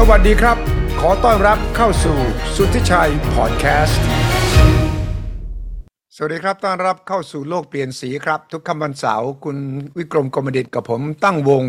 [0.00, 0.56] สวัสดีครับ
[1.00, 2.18] ขอต้อนรับเข้าสู่
[2.56, 4.02] สุทธิชัยพอดแคสต์
[6.16, 9.58] สวัสดีครับ ต้อนรับเข้าสู่โลกเปลี่ยนสีครับ ทุกคำวันเสาร์คุณ
[9.98, 11.64] วิกรมกรมดิตกับผมตั้งวง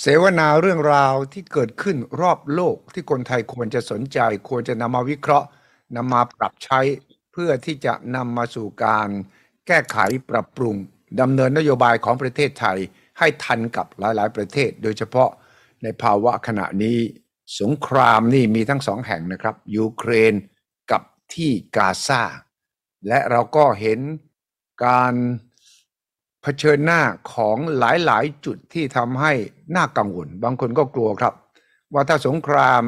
[0.00, 4.18] เสวนาเรื่องราวที่เกิดขึ้นรอบโลกที่คนไทยควรจะสนใจ
[4.48, 5.46] ควรจะนำมาวิเคราะห์
[5.96, 6.80] นำมาปรับใช้
[7.32, 9.08] เพื่อที่จะนำมาสู่การ
[9.66, 9.98] แก้ไข
[10.30, 10.76] ปรับปรุง
[11.20, 12.78] ดำเนินนโยบายของประเทศไทย
[13.18, 15.30] ให้ทันกับหลาย ๆ ประเทศ โดยเฉพาะ
[15.82, 17.00] ในภาวะขณะนี้
[17.60, 20.34] สงครามนี่มีทั้งสองแห่งนะครับ ยูเครน
[20.90, 21.02] กับ
[21.34, 22.22] ที่กาซา
[23.08, 24.00] และเราก็เห็น
[24.84, 25.14] การ
[26.42, 27.02] เผชิญหน้า
[27.34, 29.32] ของหลายๆ จุดที่ทำให้
[29.76, 31.34] น่ากังวล บางคนก็กลัวครับ
[31.92, 32.82] ว่าถ้าสงคราม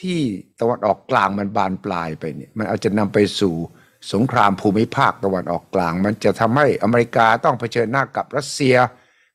[0.00, 0.20] ที่
[0.60, 3.54] ตะวันออกกลางมันบานปลายไปเนี่ยมันอาจจะนำไปสู่
[4.12, 8.76] สงครามภูมิภาคตะวันออกกลาง มันจะทำให้อเมริกาต้องเผชิญหน้ากับรัสเซีย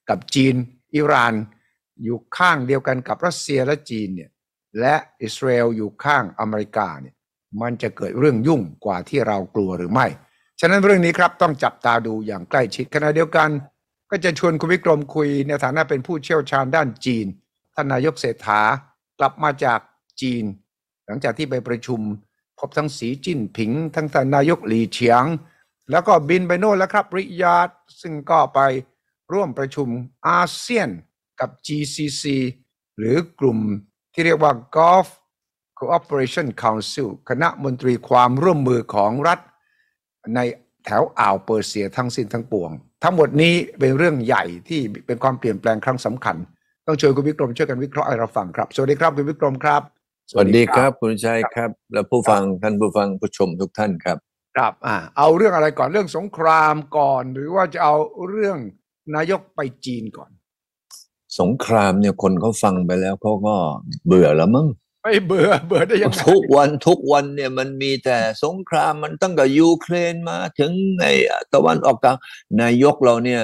[0.10, 0.56] กับจีน
[0.96, 1.34] อิหร่าน
[2.04, 4.30] อยู่ข้างเดียวกันกับรัสเซียและจีนเนี่ย
[4.80, 7.16] และอิสราเอลอยู่ข้างอเมริกาเนี่ย
[7.62, 10.08] มันจะเกิดเรื่องยุ่งกว่าที่เรากลัวหรือไม่
[10.60, 13.50] ฉะนั้นเรื่องนี้ครับต้องจับตาดูอย่างใกล้ชิดขณะเดียวกัน
[14.10, 17.26] ก็จะชวนคุณวิกรมคุยในฐานะเป็นผู้เชี่ยวชาญด้านจีน
[17.76, 18.62] ท่านนายกเศรษฐา
[19.20, 19.80] กลับมาจาก
[20.22, 20.44] จีน
[21.06, 22.00] หลังจากที่ไปประชุม
[22.60, 25.24] พบทั้งสีจิ้นผิง ทั้งท่านนายกหลีเฉียง
[25.92, 27.70] แล้วก็บินไปโน่นแล้วครับริยาด
[28.02, 28.60] ซึ่งก็ไป
[29.34, 29.88] ร่วมประชุม
[30.28, 30.90] อาเซียน
[31.40, 32.24] กับ GCC
[32.98, 33.60] หรือกลุ่ม
[34.18, 35.08] ที่เรียกว่า Gulf
[35.80, 39.40] Cooperation Council คณะมนตรีความร่วมมือของรัฐ
[40.36, 40.40] ใน
[40.86, 42.72] แถวอ่าวเปอร์เซียทั้งสิ้นทั้งปวง
[43.04, 46.36] ทั้งหมดนี้เป็นเรื่องใหญ่ที่เป็นความเปลี่ยนแปลงครั้งสำคัญ
[46.88, 49.82] ต้องช่วยคุณวิกรมช่วยกันวิเคราะห์ให้เราฟังครับ สวัสดีครับคุณวิกรมครับ
[50.32, 54.18] สวัสดีครับคุณชัยครับ และผู้ฟังท่านผู้ฟังผู้ชมทุกท่านครับ
[54.56, 57.96] ครับอ่าเอาเรื่องอะไรก่อนเรื่องสงครามก่อน หรือว่าจะเอา
[58.30, 58.58] เรื่อง
[59.16, 60.32] นายกไปจีนก่อน
[61.40, 63.56] สงครามเนี่ยคนเขาฟังไปแล้วเขาก็
[64.06, 64.68] เบื่อแล้วมั้ง
[65.04, 71.14] ไม่เบื่อเบื่อได้ยังไงทุกวันทุกวันเนี่ยมันมีแต่สงครามมันตั้งแต่ยูเครนมาถึงไอ้
[71.54, 72.18] ตะวันออกกลาง
[72.62, 73.44] นายกเราเนี่ย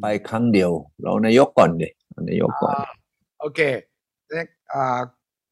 [0.00, 0.70] ไปครั้งเดียว
[1.02, 1.88] เรานายกก่อนดิ
[2.28, 2.74] นายกก่อน
[3.40, 3.60] โอเค
[4.30, 4.98] เนี่ยอ่า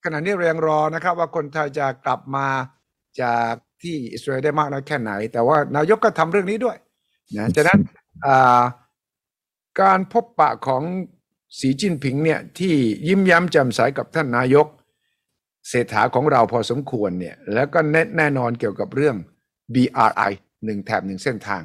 [0.04, 2.47] ขณะนี้เรายังรอนะครับ ว่าคนไทยจะกลับมา
[3.22, 6.76] จากที่อิสราเอลได้มากน้อยแค่ไหน แต่ว่านายกก็ทำเรื่องนี้ด้วย
[7.38, 7.78] นะฉะนั้น
[8.26, 8.62] อ่า
[9.80, 10.82] การพบปะของ
[11.58, 12.74] สีจิ้นผิงเนี่ยที่
[13.08, 14.66] ยิ้มย้ำแจ่มใสกับท่านนายก
[15.68, 19.16] เศรษฐาของเราพอสมควรเนี่ยแล้วก็แน่แน่นอนเกี่ยวกับเรื่อง
[19.74, 20.32] BRI
[20.64, 21.62] หนึ่งแถบหนึ่งเส้นทาง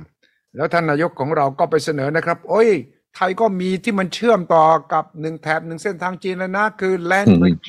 [0.55, 2.69] แล้วท่านนายกของเราก็ไปเสนอนะครับ โอ้ย
[3.15, 7.67] ไทยก็มีที่มันเชื่อมต่อกับหนึ่งแถบหนึ่งเส้นทางจีนแล้วนะ คือ Land อืม Bridge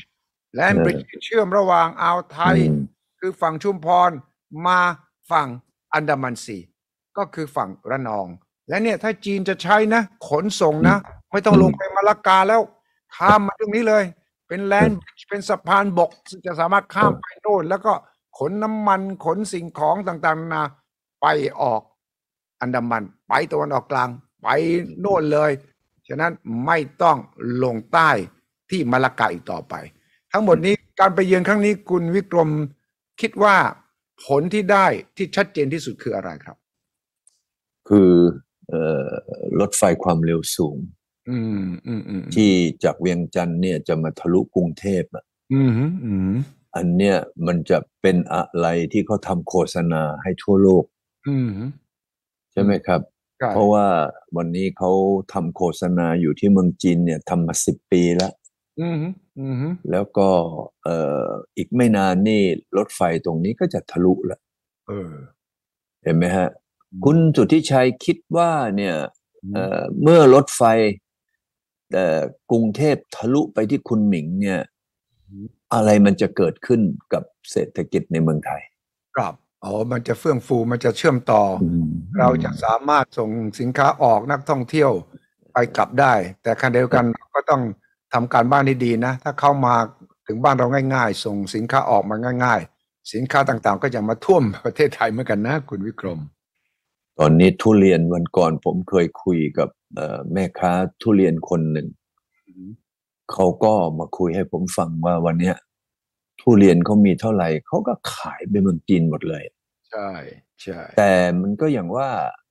[0.59, 2.81] Land Bridge ที่เชื่อมระหว่างอ่าวไทยอืม
[3.21, 4.11] คือฝั่งชุมพร
[4.67, 4.81] มา
[5.31, 5.49] ฝั่ง
[5.95, 6.59] อันดามันซี
[7.17, 8.27] ก็คือฝั่งระนอง
[8.69, 10.97] และเนี่ยถ้าจีนจะใช้นะ ขนส่งนะ
[11.33, 12.61] ไม่ต้องลงไปมาลากาแล้ว
[13.17, 14.05] ข้ามมาตรงนี้เลย
[14.49, 14.99] เป็นแลนด์
[15.29, 16.11] เป็นสะพานบก
[16.47, 17.93] จะสามารถข้ามไปโน่นแล้วก็
[18.39, 20.63] ขนน้ำมันขนสิ่งของต่างๆนา
[21.21, 21.27] ไป
[21.61, 21.83] ออก
[22.61, 24.09] อันดามัน ไปตะวันออกกลาง
[24.43, 24.49] ไป
[25.01, 25.51] โน่นเลย
[26.09, 26.33] ฉะนั้น
[26.67, 27.17] ไม่ต้อง
[27.63, 28.11] ลงใต้
[28.71, 29.75] ที่มาลากาอีกต่อไป
[30.33, 32.51] ทั้งหมดนี้การไปเยือนครั้งนี้คุณวิกรม
[33.21, 33.57] คิดว่า
[34.25, 36.57] ผลที่ได้ที่ชัดเจนที่สุดคืออะไรครับ
[37.89, 38.11] คือ
[39.61, 40.77] รถไฟความเร็วสูง
[42.35, 42.51] ที่
[42.85, 45.71] จากเวียงจันทร์เนี่ยจะมาทะลุกรุงเทพอะอืม
[46.05, 46.35] อืม
[46.77, 47.17] อันเนี้ย
[47.47, 50.85] มันจะเป็นอะไรที่เขาทำโฆษณาให้ทั่วโลก
[51.29, 51.51] อืม
[52.53, 53.01] ใช่ไหมครับ
[53.39, 53.87] ใช่เพราะว่า
[54.37, 54.91] วันนี้เขา
[55.33, 58.33] ทำโฆษณาอยู่ที่เมืองจีนเนี่ยทำมาสิบปีแล้ว
[58.81, 58.97] อืม
[59.39, 60.29] อืมแล้วก็
[60.85, 62.43] เอ่ออีกไม่นานนี่
[62.77, 64.41] รถไฟตรงนี้ก็จะทะลุแล้ว
[64.89, 65.13] เออ
[66.05, 66.49] เห็นไหมฮะ
[66.91, 68.95] อืมคุณสุทธิชัยคิดว่าเนี่ย
[69.55, 70.63] เอ่อเมื่อรถไฟ
[71.93, 72.21] เอ่อ
[72.51, 74.61] กรุงเทพทะลุไปที่คุณหมิงเนี่ย
[75.75, 76.81] อะไรมันจะเกิดขึ้น
[77.13, 78.63] กับเศรษฐกิจในเมืองไทย
[79.17, 81.65] ครับอ๋อมันจะเฟื่องฟูมันจะเชื่อมต่ออ
[82.19, 83.31] เราจะสามารถส่ง
[83.61, 84.91] สินค้าออกนักท่องเที่ยว
[85.53, 87.05] ไปกลับได้ แต่ขณะเดียวกัน
[87.35, 87.63] ก็ต้อง
[88.13, 89.75] ทำการบ้านให้ดีนะ ถ้าเข้ามา
[90.27, 96.21] ถึงบ้านเราง่าย ๆ ส่งสินค้าออกมาง่าย ๆ สินค้าต่างๆ ก็จะมาท่วมประเทศไทยเหมือนกันนะ คุณวิกรม
[97.19, 100.73] ตอนนี้ทุเรียนวันก่อนผมเคยคุยกับเอ่อแม่ค้า
[101.03, 101.89] ทุเรียนคนหนึ่ง
[103.33, 105.57] เขาก็มาคุยให้ผมฟังว่าวันเนี้ย
[106.41, 109.45] ทุเรียนเขามีเท่าไหร่เขาก็ขายไปเมืองจีนหมดเลย
[109.91, 110.11] ใช่
[110.63, 112.11] ใช่แต่มันก็อย่างว่า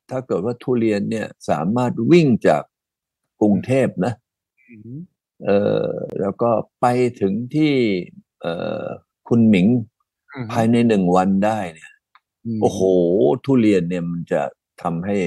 [0.10, 2.64] ถ้าเกิดว่าทุเรียนเนี่ยสามารถวิ่งจาก
[3.42, 4.14] กรุงเทพนะ
[4.70, 4.98] อืม
[5.46, 5.50] เอ
[5.86, 5.90] อ
[6.22, 6.50] แล้วก็
[6.82, 6.86] ไป
[7.22, 7.74] ถึงที่
[8.42, 8.48] เอ
[8.84, 8.86] อ
[9.28, 9.68] คุณหมิง
[10.52, 11.95] ภายในหนึ่งวันได้เนี่ยม
[12.62, 12.82] โอ้โห
[13.46, 14.42] ทุเรียนเนี่ยมันจะ
[14.82, 15.18] ทำให้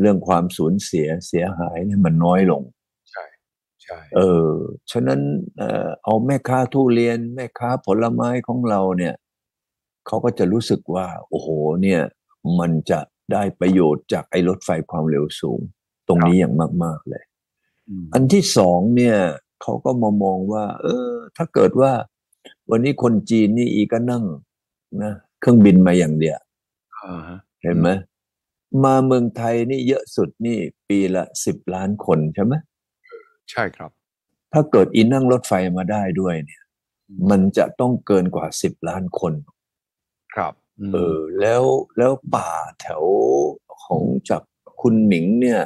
[0.00, 2.62] เรื่องความสูญเสียเสียหายเนี่ยมันน้อยลง
[3.10, 3.24] ใช่
[3.82, 4.50] ใช่ใช่เออ
[4.90, 5.20] ฉะนั้น
[5.58, 9.14] เออเอาแม่ค้าทุเรียน แม่ค้าผลไม้ของเราเนี่ย
[10.06, 11.48] เขาก็จะรู้สึกว่า โอ้โห
[11.82, 12.00] เนี่ย
[12.58, 13.00] มันจะ
[13.32, 15.60] ได้ประโยชน์จากไอ้รถไฟความเร็วสูง
[16.08, 17.24] ตรงนี้อย่างมาก ๆเลย
[18.08, 19.16] มอันที่สองเนี่ย
[19.62, 21.92] เขาก็มามองว่า เออ ถ้าเกิดว่า
[22.70, 24.24] วันนี้คนจีนนี่อีก็นั่ง
[25.02, 26.38] นะเครื่องบินมาอย่างเดียว
[27.04, 27.88] อ่าฮะ เห็นไหม
[28.84, 30.58] มาเมืองไทยนี่เยอะสุดนี่
[30.88, 32.54] ปีละสิบล้านคนใช่ไหม
[33.50, 33.90] ใช่ครับ
[34.52, 36.62] ถ้าเกิดอีนั่งรถไฟมาได้ด้วยเนี่ย
[37.30, 39.32] มันจะต้องเกินกว่าสิบล้านคน
[40.34, 40.52] ครับ
[40.88, 41.62] มเออแล้ว
[41.98, 42.50] แล้วป่า
[42.80, 43.04] แถว
[43.82, 44.42] ของจาก
[44.80, 45.60] คุณหมิงเนี่ย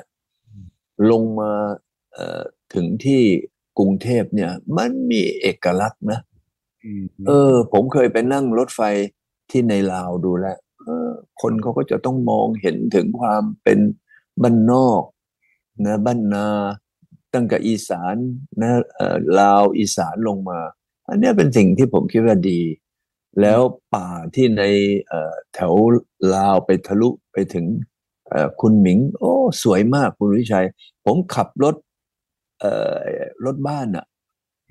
[1.10, 1.52] ลงมา
[2.12, 2.42] เอ่อ
[2.74, 3.22] ถึงที่
[3.78, 6.20] กรุงเทพเนี่ย มันมีเอกลักษณ์นะ
[7.02, 8.80] มเออ ผมเคยไปนั่งรถไฟ
[9.50, 10.71] ที่ในลาวดูแล้วเออ
[11.42, 13.78] คนเขาก็จะต้องมองเห็นถึงความเป็น
[14.42, 15.02] บ้านนอก
[15.86, 16.46] นะบ้านนา
[17.34, 18.16] ตั้งแต่อีสาน
[18.62, 20.60] นะเอ่อลาวอีสานลงมา
[21.08, 22.60] อันเนี้ยเป็นสิ่งที่ผมคิดว่าดี
[23.40, 23.60] แล้ว
[23.94, 24.62] ป่าที่ใน
[25.08, 25.74] เอ่อแถว
[26.34, 27.66] ลาวไปทะลุไปถึง
[28.28, 29.32] เอ่อคุณหมิง โอ้
[29.62, 30.66] สวยมากคุณวิชัย
[31.06, 31.74] ผมขับรถ
[32.60, 32.96] เอ่อ
[33.44, 34.06] รถบ้านอะ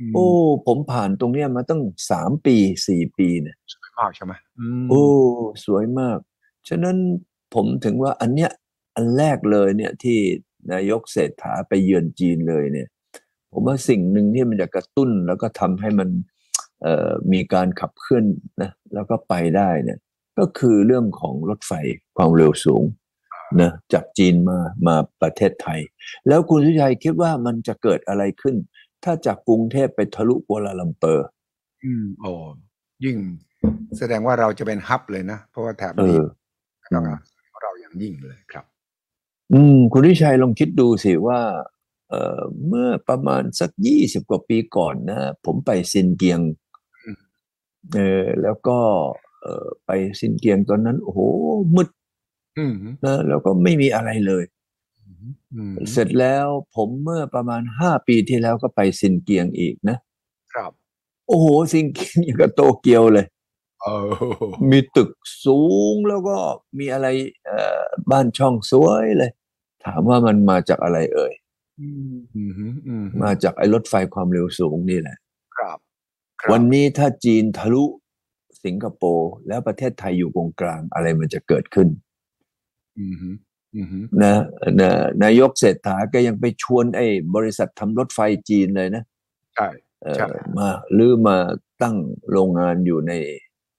[0.09, 0.27] มโอ้
[0.67, 1.81] ผมผ่านตรงเนี้ยมาตั้ง
[2.11, 2.55] สามปี
[2.87, 5.03] สี่ปีเนี่ยสวย มากใช่ไหมอืมโอ้
[5.65, 6.17] สวยมาก
[6.69, 6.97] ฉะนั้น
[7.53, 8.51] ผมถึงว่าอันเนี้ย
[8.95, 10.17] อันแรกเลยเนี่ยที่
[10.71, 12.87] นายกเศรษฐาไปเยือนจีนเลยเนี่ย
[13.51, 16.09] ผมว่าสิ่งหนึ่งที่มันจะกระตุ้นแล้วก็ทำให้มัน
[16.81, 18.25] เอ่อมีการขับเคลื่อน
[18.61, 19.99] นะแล้วก็ไปได้เนี่ย
[20.39, 21.71] ก็คือเรื่องของรถไฟ
[22.17, 22.83] ความเร็วสูง
[23.61, 24.57] นะจากจีนมา
[24.87, 25.79] มาประเทศไทย
[26.27, 28.55] แล้วคุณสุชัยคิดว่ามันจะเกิดอะไรขึ้น
[29.03, 31.27] ถ้าจากกรุงเทพไปทะลุกัวลาลัมเปอร์
[31.83, 32.31] อืมโอ้
[33.05, 33.17] ยิ่ง
[33.97, 36.21] แสดงว่าเราจะเป็นฮับเลยนะ เพราะว่าแถบเอนี้อ
[36.91, 36.99] เรา
[37.63, 38.65] เราอย่างยิ่งเลยครับ
[39.53, 41.41] อืม คุณวิชัยลองคิดดูสิว่า
[42.09, 46.39] เอ่อเมื่อประมาณสักยี่สิบกว่าปีก่อนนะ ผมไปซินเกียง
[47.05, 47.17] อืม
[47.93, 48.77] เออแล้วก็
[49.41, 51.19] เอ่อไปซินเกียงตอนนั้น โอ้โห
[51.75, 51.89] มืด
[52.57, 52.73] อืม
[53.05, 54.43] นะแล้วก็ไม่มีอะไรเลย
[55.55, 59.97] อืมเสร็จแล้วผมเมื่อประมาณห้าปีที่แล้วก็ไปซินเกียงอีกนะ
[60.53, 60.71] ครับ
[61.27, 63.40] โอ้โหซินเกียงอย่างกับโตเกียวเลยเออ
[64.71, 65.11] มีตึก
[65.45, 65.61] สู
[65.91, 66.37] งแล้วก็
[66.79, 67.07] มีอะไร
[67.45, 69.31] เอ่อบ้านช่องสวยเลย
[69.85, 71.33] ถามว่ามันมาจากอะไรเอ่ย
[71.81, 72.51] อืมอืม
[72.87, 75.17] อืมมาจากไอ้รถไฟความเร็วสูงนี่แหละ
[75.57, 75.77] ครับ
[76.41, 77.83] ครับ วันนี้ถ้าจีนทะลุ
[78.63, 81.87] สิงคโปร์แล้วประเทศไทยอยู่ตรงกลางอะไรมันจะเกิดขึ้น
[82.99, 83.15] อืม
[83.75, 83.87] อืม
[84.23, 84.33] นะ
[84.79, 84.91] นะ
[85.23, 88.19] นายกเศรษฐาก็ยังไปชวนไอ้บริษัททำรถไฟ
[88.49, 89.03] จีนเลยนะ
[89.55, 89.69] ใช่
[90.01, 91.37] เอ่อใช่มาหรือมา
[91.81, 91.95] ตั้ง
[92.31, 93.13] โรงงานอยู่ใน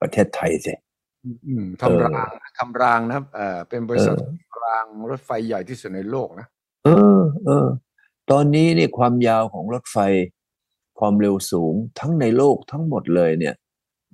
[0.02, 0.74] ประเทศไทยสิ
[1.46, 2.28] อืมทำราง
[2.58, 4.24] ทำรางนะเอ่อเป็นบริษัทเออ
[4.64, 6.46] รางรถไฟใหญ่ที่สุดในโลกนะ
[6.84, 6.88] เอ
[7.18, 7.66] อ เออ
[8.30, 9.98] ตอนนี้นี่ความยาวของรถไฟ
[10.98, 13.54] ความเร็วสูงทั้งในโลกทั้งหมดเลยเนี่ย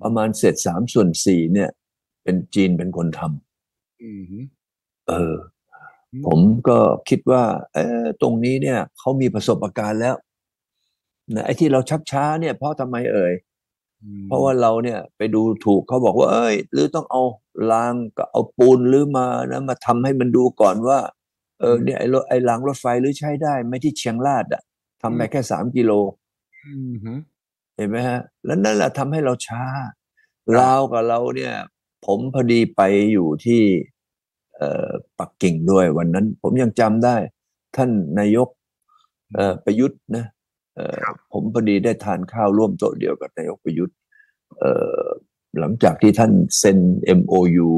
[0.03, 1.71] ประมาณเศษสามส่วนสี่เนี่ย
[2.23, 4.23] เป็นจีนเป็นคนทำอืม
[5.09, 5.37] เออ
[6.27, 7.45] ผมก็คิดว่า
[7.75, 10.17] เออตรงนี้เนี่ยเขามีประสบการณ์แล้ว
[11.35, 13.48] นะไอ้ที่เราชักช้าเนี่ยเพราะทำไมเอ่ยอืม
[14.27, 17.23] เพราะว่าเราเนี่ยไปดูถูกเขาบอกว่า เอ้ยหรือต้องเอา
[17.73, 20.99] รางกับเอาปูนหรือมานะมาทำให้มันดูก่อนว่า
[21.61, 24.63] เออเนี่ยไอ้รถไอ้รางรถไฟหรือใช้ได้ไหม่ที่เชียงรายอะ
[25.03, 25.93] ทำไปแค่สามกิโล
[26.67, 27.13] อืมฮึ
[27.77, 29.63] เห็นไหมฮะ แล้วนั่นแหละทำให้เราช้า
[30.59, 31.55] ลาวกับเราเนี่ย
[32.07, 32.81] ผมพอดีไป
[33.13, 33.63] อยู่ที่
[34.57, 37.17] เอ่อปักกิ่งด้วยวันนั้น ผมยังจำได้
[37.77, 38.49] ท่านนายก
[39.35, 40.38] เอ่อประยุทธ์นะเอ่อ
[41.33, 43.97] ผมพอดีได้ทานข้าวร่วมโต๊ะเดียวกับนายกประยุทธ์
[44.59, 45.05] เอ่อ
[45.59, 46.79] หลังจากที่ท่านเซ็น
[47.19, 47.69] MOU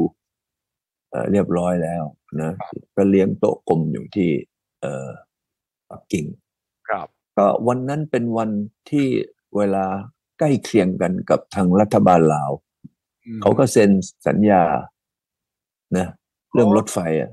[1.09, 2.03] เอ่อเรียบร้อยแล้ว
[2.41, 2.51] นะ
[2.95, 4.29] ก็เลี้ยงโต๊ะกลมอยู่ที่
[4.81, 5.09] เอ่อ
[5.89, 6.25] ปักกิ่ง
[6.89, 8.49] ครับก็วันนั้นเป็นวัน
[8.89, 9.05] ที่
[9.57, 9.85] เวลา
[10.39, 12.51] ใกล้เคียงกันกับทางรัฐบาลลาว
[13.25, 13.89] อืมเขาก็เซ็น
[14.27, 14.63] สัญญา
[15.97, 16.07] นะ
[16.53, 17.31] เรื่องรถไฟอะ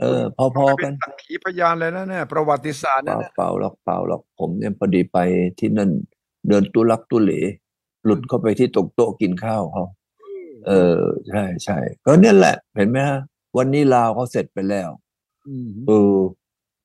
[0.00, 0.22] เออ
[0.56, 5.18] พอๆกันเป็สักขีพยานเลยนะเนี่ยประวัติศาสตร์เปนั่ล่านนะเปล่าหรอกเปล่าหรอกผมเนี่ยพอดีไป
[5.58, 5.90] ที่นั่น
[6.48, 7.32] เดินตุลักตุเหล
[8.04, 9.84] หลุดเข้าไปที่ตรงโต๊ะกินข้าวเขา
[10.68, 13.20] เออใช่ใช่ก็เนี่ยแหละ เห็นไหมฮะ
[13.56, 14.88] วันนี้ลาวเขาเสร็จไปแล้ว
[15.66, 16.16] มเออ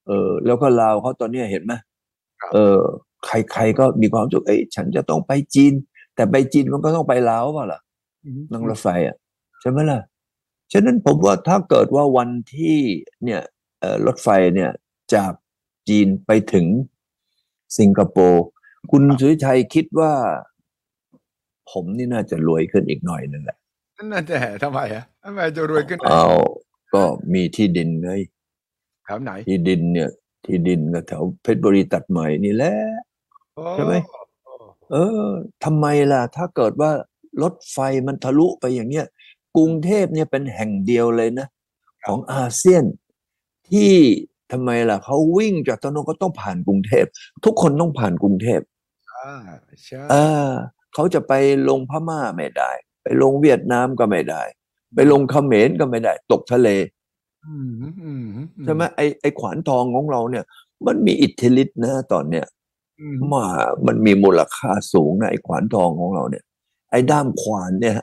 [0.07, 1.73] เออ แล้วก็ลาวเขาตอนเนี้ยเห็นไหม
[2.41, 2.79] ครับเออ
[3.25, 5.73] ใครๆก็มีความรู้สึกเอ้ยฉันจะต้องไปจีน
[6.15, 7.79] แต่ไปจีนมันก็ต้องไปลาวเปล่าล่ะ
[8.51, 9.15] นั่งรถไฟอะ
[9.61, 9.99] ใช่ไหมล่ะ
[10.73, 12.77] ฉะนั้นผมว่าถ้าเกิดว่าวันที่
[13.23, 13.41] เนี่ย
[13.79, 14.71] เอ่อรถไฟเนี่ย
[15.13, 15.33] จาก
[15.89, 16.65] จีนไปถึง
[17.79, 18.43] สิงคโปร์
[18.91, 20.13] คุณสุริชัยคิดว่า
[21.71, 23.57] ผมนี่น่าจะรวยขึ้นอีกหน่อยหนึ่งแหละ
[23.97, 26.25] นั่นน่ะแต่ทำไมอะทำไมจะรวยขึ้นเอา
[26.93, 28.11] ก็มีที่ดินไง
[29.05, 30.09] แถวไหน ที่ดินเนี่ย
[30.45, 32.73] ที่ดินก็แถวเพชรบุรีตัดใหม่นี่แหละ
[33.73, 33.93] ใช่ไหม
[34.91, 35.27] เออ
[35.63, 36.91] ทำไมล่ะ ถ้าเกิดว่า
[37.41, 39.07] รถไฟมันทะลุไปอย่างเงี้ย
[39.57, 41.47] กรุงเทพเนี่ยเป็นแห่งเดียวเลยนะ
[42.05, 42.83] ของอาเซียน
[43.69, 43.93] ที่
[44.51, 47.05] ทำไมล่ะเขาวิ่งจากตะนนก็ต้องผ่านกรุงเทพ
[47.45, 48.61] ทุกคนต้องผ่านกรุงเทพ
[49.11, 49.33] อ่า
[49.85, 50.15] ใช่เอ
[50.47, 50.49] อ
[50.93, 51.33] เขาจะไป
[51.69, 52.71] ลงพม่าไม่ได้
[53.03, 54.41] ไปลงเวียดนามก็ไม่ได้
[54.95, 56.69] ไปลงเขมรก็ไม่ได้ ตกทะเล
[57.45, 60.45] อืมอืมอืมใช่ไหมไอไอขวานทองของเราเนี่ย
[60.87, 62.45] มันมีอิทธิฤทธิ์นะตอนเนี้ย
[62.99, 63.45] อืมมา
[63.87, 66.43] มันมีมูลค่าสูงนะไอ้ขวานทองของเราเนี่ย
[66.91, 67.97] ไอ้ด้ามขวานเนี่ย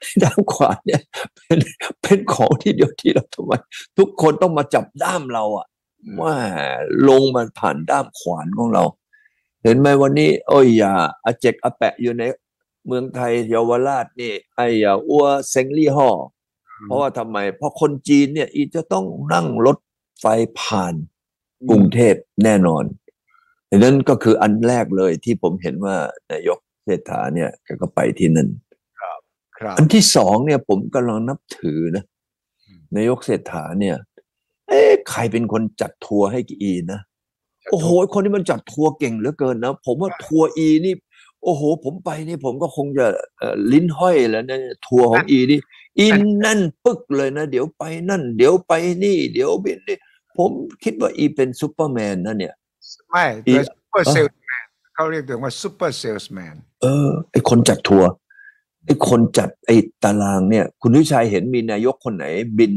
[0.00, 1.02] ไอ้ด้ามขวานเนี่ย
[1.36, 1.58] เป็น
[2.02, 3.52] เป็นของที่เดียวที่เราทำไม
[3.98, 5.66] ทุกคนต้องมาจับด้ามเราอะ
[6.22, 6.34] ว่า
[7.08, 8.84] ลงมาผ่านด้ามขวานของเรา
[9.62, 10.92] เห็นไหมวันนี้ โอ้ยอย่า
[11.24, 12.22] อาเจกอาแปะอยู่ใน
[12.86, 16.16] เมืองไทยเยาวราชนี่ ไอ้อย่าอ้วเซ็งลี่ห่ออ
[16.84, 19.78] เพราะว่าทำไม เพราะคนจีนเนี่ย อีจะต้องนั่งรถ
[20.20, 20.24] ไฟ
[20.58, 20.94] ผ่าน
[21.70, 22.84] กรุงเทพแน่นอน
[23.70, 25.96] ดังนั้นก็คืออันแรกเลยที่ผมเห็นว่า
[26.30, 28.48] นายก เศรษฐาเนี่ยแกก็ไปที่นั่น
[29.00, 32.04] ครับอันที่สองเนี่ยผมกำลังนับถือนะ
[32.66, 33.96] อืมนายกเศรษฐาเนี่ย
[34.68, 37.00] เอ๊ะใครเป็นคนจัดทัวร์ให้อีนะ
[37.70, 40.94] โอ้โห คนที่มันจัดทัวร์เก่งเหลือเกินนะ ผมว่าทัวร์อีนี่
[41.44, 43.06] โอ้โห ผมไปนี่ผมก็คงจะ
[43.38, 45.60] เอ่อลิ้นห้อยแล้วนะทัวร์ของอีนี่
[46.00, 48.72] อินนั่นปึกเลยนะ เดี๋ยวไปนั่น เดี๋ยวไป
[49.04, 49.98] นี่ เดี๋ยวบินนี่
[50.36, 50.50] ผม
[50.82, 52.54] คิดว่าอีเป็นซูเปอร์แมนนะเนี่ย
[53.10, 54.39] ไม่อีเป็นซูเปอร์เออเซลส์แมน
[55.00, 58.08] เขาเรียกถึงว่า super salesman เออ ไอคนจัดทัวร์
[58.86, 59.70] ไอคนจัดไอ
[60.04, 62.26] ตารางเนี่ย คุณวิชัยเห็นมีนายกคนไหน
[62.58, 62.72] บิน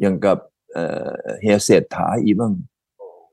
[0.00, 0.38] อย่างกับ
[0.72, 2.52] เอ่อเฮียเศรษฐาอีบ้าง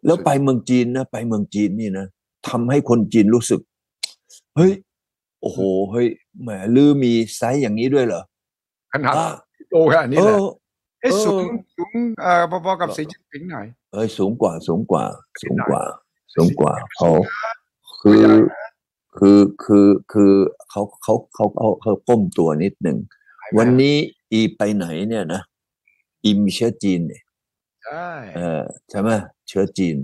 [0.05, 2.05] แล้วไปเมืองจีนนะ ไปเมืองจีนนี่นะ
[2.47, 3.61] ทำให้คนจีนรู้สึก
[4.55, 4.71] เฮ้ย
[5.41, 5.59] โอ้โห
[5.91, 6.07] เฮ้ย
[6.41, 8.21] แหมลือมีไซส์อย่างนี้ด้วยเหรอ
[8.93, 9.29] ขนาดอะ
[9.69, 10.45] โตขนาดนี้เอเลยอ
[11.01, 11.45] เอ๊ะเออสูง
[11.77, 15.03] สูงเอ่อพอๆกับเออสีจิ้นผิงหน่อย เอ้ยสูงกว่า สูงกว่า
[15.41, 15.83] สูงกว่า
[16.35, 17.13] สูงกว่าสูเขาง
[17.45, 17.56] นะ
[18.07, 18.25] คือ
[19.17, 20.31] คือคือคือ
[20.69, 22.97] เขาเขาเขาเขาเขาก้มตัวนิดหนึ่ง
[23.57, 23.95] วันนี้
[24.31, 25.41] อีไปไหนเนี่ยนะ
[26.23, 27.23] อีมีเชื้อจีนเนี่ย
[27.85, 29.09] ใช่เออใช่ไหม
[29.47, 29.95] เชื้อจีน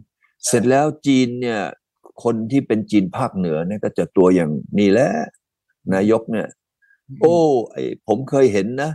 [0.46, 1.60] เสร็จแล้วจีนเนี่ย
[2.24, 5.10] คนที่เป็นจีนภาคเหนือเนี่ยก็จะตัวอย่างนี่แหละ
[5.94, 6.48] นายกเนี่ย
[7.22, 7.38] โอ้
[7.72, 8.92] ไอผมเคยเห็นนะ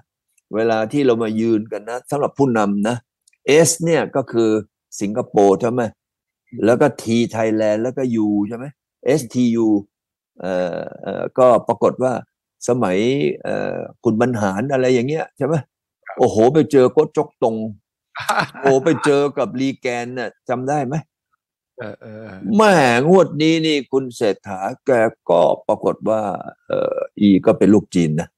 [0.54, 2.96] เวลาที่เรามายืนกันนะสำหรับผู้นำนะ
[3.68, 4.50] S เนี่ยก็คือ
[5.00, 5.82] สิงคโปร์ใช่ไหม
[6.64, 8.66] แล้วก็ T ไทยแลนด์แล้วก็ U ใช่ไหม
[9.20, 9.66] STU
[10.40, 12.12] เอ่อเอ่อก็ปรากฏว่า
[12.68, 12.98] สมัย
[13.42, 15.54] เอ่อคุณบรรหารอะไรอย่างเงี้ยใช่ไหม
[16.18, 17.56] โอ้โห ไปเจอโกจกตรง
[18.62, 20.94] โอ้ไปเจอกับลีแกนน่ะจำได้ไหม
[21.78, 22.74] เออเออเออแม่
[23.08, 24.90] งวดนี้นี่คุณเศรษฐาแก
[25.30, 26.22] ก็ปรากฏว่า
[26.66, 28.28] เอ่ออีก็เป็นลูกจีนนะ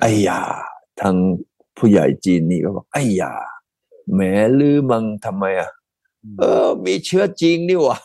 [0.00, 0.40] ไอ้ยา
[1.00, 1.16] ทาง
[1.76, 3.32] ผู้ใหญ่จีนนี่ก็บอกไอ้ยา
[4.14, 4.20] แหม
[4.58, 5.70] ลือมังทำไมอะ
[6.40, 7.98] เออ มีเชื้อจริงนี่หว่า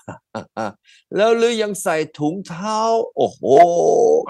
[1.16, 2.80] แล้วลือยังใส่ถุงเท้า
[3.16, 3.42] โอ้โห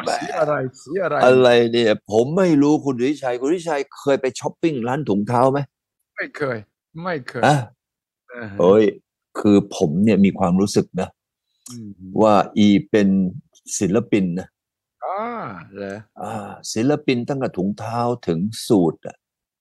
[0.03, 5.59] แหมสีอะไรสีอะไร อะไรเนี่ย ผมไม่รู้คุณวิชัย คุณวิชัยเคยไปช้อปปิ้งร้านถุงเท้าไหม
[6.15, 6.57] ไม่เคย
[7.03, 7.55] ไม่เคยอะ
[8.29, 8.83] เออเอ้ย
[9.39, 11.09] คือผมเนี่ยมีความรู้สึกนะ
[11.71, 13.09] อืมว่าอีเป็น
[13.79, 14.47] ศิลปินนะ
[15.05, 15.21] อ่า
[15.75, 19.15] เหรออ่า ศิลปินตั้งแต่ถุงเท้าถึงสูตรอะ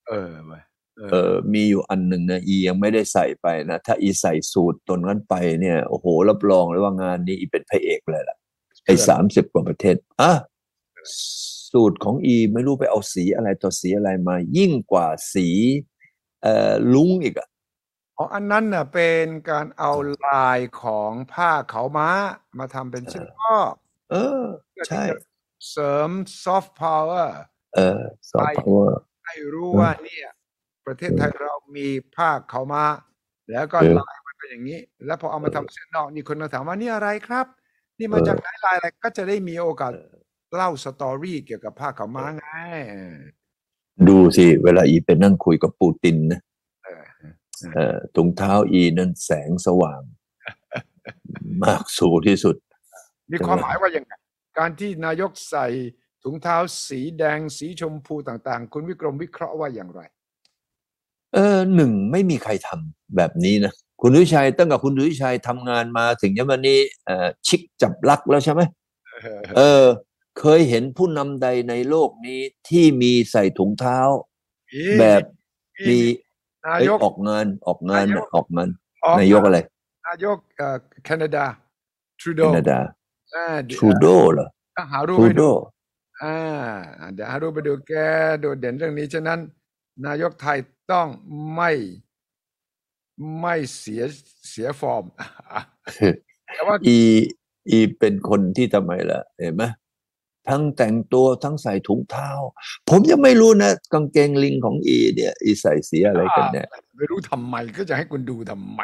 [0.09, 0.53] เออไป
[0.97, 8.37] เอเอออมีอยู่อันหนึ่งนะอียังไม่ได้ใส่ไปนะ ถ้าอีใส่สูตรตนนั้นไปเนี่ยโอ้โหรับรองเลยว่างานนี้อีเป็นพระเอกเลยล่ะ
[8.85, 10.31] ไอ้สามสิบกว่าประเทศอะ
[11.71, 15.47] สูทของอีไม่รู้ไปเอาสีอะไรต่อสีอะไรมา ยิ่งกว่าสี
[16.43, 17.47] เอ่อลุงอีกอะ
[18.17, 19.91] อ๋ออันนั้นน่ะเป็นการเอา
[20.27, 22.09] ลายของผ้าขาวม้า
[22.57, 23.73] มาทำเป็นเสื้อครอบ
[24.11, 24.43] เออ
[24.87, 25.03] ใช่
[25.69, 26.09] เสริม
[26.43, 27.37] ซอฟต์พาวเวอร์
[27.75, 30.27] เออซอฟต์พาวเวอร์ให้รู้ว่าเนี่ย
[30.85, 32.83] ประเทศไทยเรามีผ้าขาวม้า
[33.51, 37.45] แล้วก็เออลายมันเป็นอย่างนี้ แล้วพอเอามาทำเสื้อนอกนี่คนมาถามว่านี่อะไรครับ
[37.99, 39.93] นี่มาจากไหนลายอะไรก็จะได้มีโอกาส
[40.55, 42.45] เล่าสตอรี่เกี่ยวกับผ้าขาวม้าไง
[42.89, 43.17] เออ
[44.07, 46.39] ดูสิเวลาอีไปนั่งคุยกับปูตินนะ
[46.83, 47.05] เออ
[47.73, 50.01] เอ่อถุงเท้าอีนั้นแสงสว่าง
[51.63, 52.55] มากสูงที่สุด
[53.31, 54.11] มีความหมายว่าอย่างไง
[54.57, 55.67] การที่นายกใส่
[56.23, 60.01] ถุงเท้าสีแดงสีชมพูต่าง ๆ คุณวิกรมวิเคราะห์ว่าอย่างไร
[61.33, 68.61] เออหนึ่งไม่มีใครทำแบบนี้นะคุณวิชัยตั้งแต่คุณวิชัยทำงานมาถึงยันวันนี้เอ่อชิกจับลักแล้วใช่ไหม
[69.57, 69.83] เออ
[70.39, 73.99] เคยเห็นผู้นำใดในโลกนี้ที่มีใส่ถุงเท้า
[74.99, 75.21] แบบ
[75.89, 75.99] มี
[76.65, 78.69] นาเอ้ยยกออกงานออกงานนายกน่ะออกงาน
[79.03, 79.59] ออกนายกอะไร
[80.07, 81.45] นายกเอ่อแคนาดา
[82.19, 82.79] ทรูโดแคนาดา
[83.33, 84.47] อ่าทรูโดเหรอ
[84.77, 85.49] อะหารูปทรูให้โดดู
[86.23, 86.37] อ่า
[87.13, 87.93] เดี๋ยวหารูปไปดูแก
[88.39, 89.39] โดดเด่นเรื่องนี้ฉะนั้น
[90.05, 90.57] นายกไทย
[90.91, 91.07] ต้อง
[91.55, 91.71] ไม่
[93.41, 94.03] ไม่เสีย
[94.49, 95.03] เสียฟอร์ม
[96.53, 96.97] แต่ว่าอี
[97.69, 99.63] อีเป็นคนที่ทำไมล่ะ เห็นไหม
[100.49, 102.29] ทั้งแต่งตัวทั้งใส่ถุงเท้า
[102.89, 108.81] ผมยังไม่รู้นะ กางเกงลิงของอี เนี่ย อีใส่สีอะไรกันเนี่ย ไม่รู้ทำไมก็จะให้คุณดูทำไม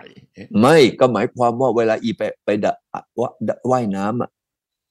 [0.62, 2.74] ไม่ก็หมายความว่าเวลาอีไปไปดะ
[3.20, 4.30] วะดะว่ายน้ำอะ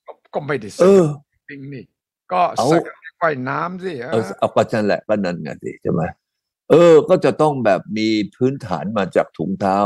[0.06, 1.02] ก็ก็ไม่ได้เอใส่อ
[1.48, 1.84] จริงนี่
[2.32, 2.78] ก็เอาใส่
[3.20, 6.02] ว่ายน้ำสิเออเอาก็นั่นแหละก็นั่นไงสิใช่ไหม
[6.70, 9.78] เออ ก็จะต้องแบบมีพื้นฐานมาจากถุงเท้า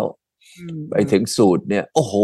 [0.75, 2.15] มไปถึงสูตรเนี่ย โอ้โห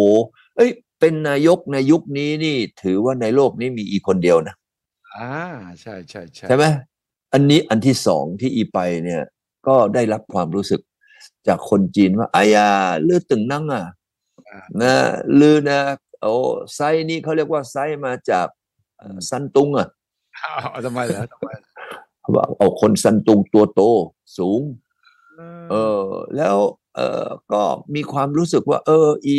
[0.57, 4.55] เอ้ย เป็นนายกในยุคนี้นี่ ถือว่าในโลกนี้มีอีกคนเดียวนะ
[5.17, 5.33] อ่า
[5.81, 6.65] ใช่ใช่ใช่ใช่ไหม
[7.33, 9.23] อันนี้อันที่สองที่อีไปเนี่ย
[9.67, 10.81] ก็ได้รับความรู้สึก
[11.49, 12.69] จากคนจีนว่าอายา
[13.07, 13.85] ลือตึงนั่งอะ
[14.49, 14.95] อ่านะ
[15.41, 15.81] ลือนะ
[16.23, 16.35] โอ้
[16.75, 18.47] ไซส์นี่เขาเรียกว่าไซส์มาจาก
[18.99, 19.89] เอ่อซันตุงอะ
[20.45, 21.49] อ้าวทำไมเหรอทำไม
[22.21, 23.81] เขาบอกเอาคนซันตุงตัวโต
[24.39, 24.63] สูง
[25.71, 26.57] เอออ แล้ว
[26.97, 27.63] เออก็
[27.95, 29.37] มีความรู้สึกว่า เออ อี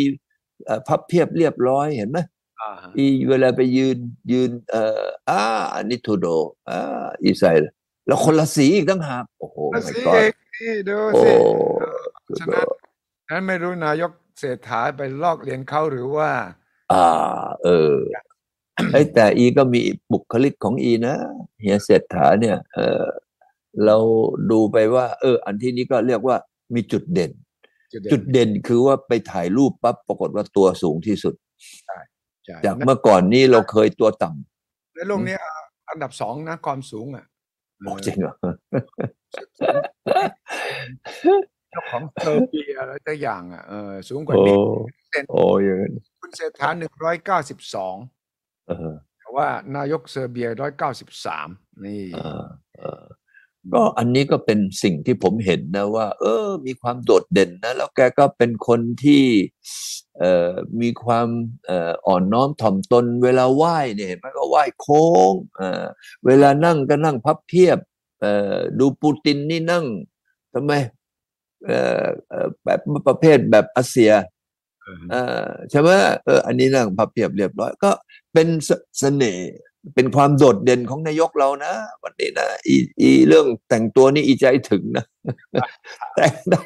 [0.66, 2.18] เอ่อพับเพียบเรียบร้อยเห็นไหม
[2.60, 3.98] อ่าฮะอีเวลาไปยืน
[4.32, 5.42] ยืน เอ่ออ่า
[5.74, 6.26] อันนี้ทูโด
[6.70, 7.52] อ่าอีใส่
[8.06, 11.22] แล้วคนละสีอีกตั้งหากโอ้โหแล้ว my สิ god เอกนี่ดูโอ้
[12.26, 12.66] สิฉะนั้น
[13.30, 16.30] นั้นไม่รู้นายกเศรษฐาไปลอกเรียนเขาหรือว่า
[16.92, 17.06] อ่า
[17.64, 17.94] เออ
[18.92, 19.80] ไอ้ยแต่อีก็มี
[20.12, 21.14] บุคลิกของอีนะ
[21.60, 23.04] เฮียเศรษฐาเนี่ย เออ
[23.86, 23.96] เรา
[24.50, 26.36] ดูไปว่า เออ อันที่นี้ก็เรียกว่า
[26.74, 27.30] มีจุดเด่น
[28.12, 31.34] จุดเด่นคือว่าไปถ่ายรูปปั๊บปรากฏว่าตัวสูงที่สุด
[31.86, 31.98] ใช่
[32.64, 35.54] จากเมื่อก่อนนี้เราเคยตัวต่ำในโลกนี้อะ
[35.90, 37.24] อันดับสองนะความสูงอะ
[37.80, 38.34] โอ้จริงเหรอ
[41.70, 44.56] เจ้าของเซอร์เบียอะไรตัวอย่างอะเออสูงกว่าโอ้นี้
[45.30, 48.19] โอ้อย่างนั้นคุณเศรษฐาหนึ่งร้อยเก้าสิบสองเออ
[49.18, 51.48] แต่ว่านายกเซอร์เบียร้อยเก้าสิบสาม
[51.84, 52.44] นี่เออ
[52.78, 53.04] เออ
[53.74, 59.24] ก็อันนี้ก็เป็นสิ่งที่ผมเห็นนะว่า เออ มีความโดดเด่นนะ แล้วแกก็เป็นคนที่
[60.18, 60.50] เอ่อ
[60.80, 61.28] มีความ
[61.66, 65.84] เอ่ออ่อนน้อมถ่อมตน เวลาไหว้เนี่ยเห็นไหมันก็ไหว้โค้งเอ่อ
[66.26, 67.78] เวลานั่งก็นั่งพับเพียบ
[68.20, 69.84] เอ่อดูปูตินนี่นั่ง
[70.54, 70.72] ทำไม
[71.66, 74.39] เอ่อเอ่อแบบประเภทแบบอาเซียเออเออ
[75.70, 75.90] ใช่ไหม
[76.24, 77.90] เอออันนี้นั่งพับเพียบเรียบร้อย ก็
[78.32, 79.50] เป็นเสเสน่ห์
[79.94, 81.72] เป็นความโดดเด่นของนายกเรานะ
[82.02, 85.04] วันนี้นะอีอีเรื่องแต่งตัวนี่อีใจถึงนะ
[86.16, 86.60] แต่งได้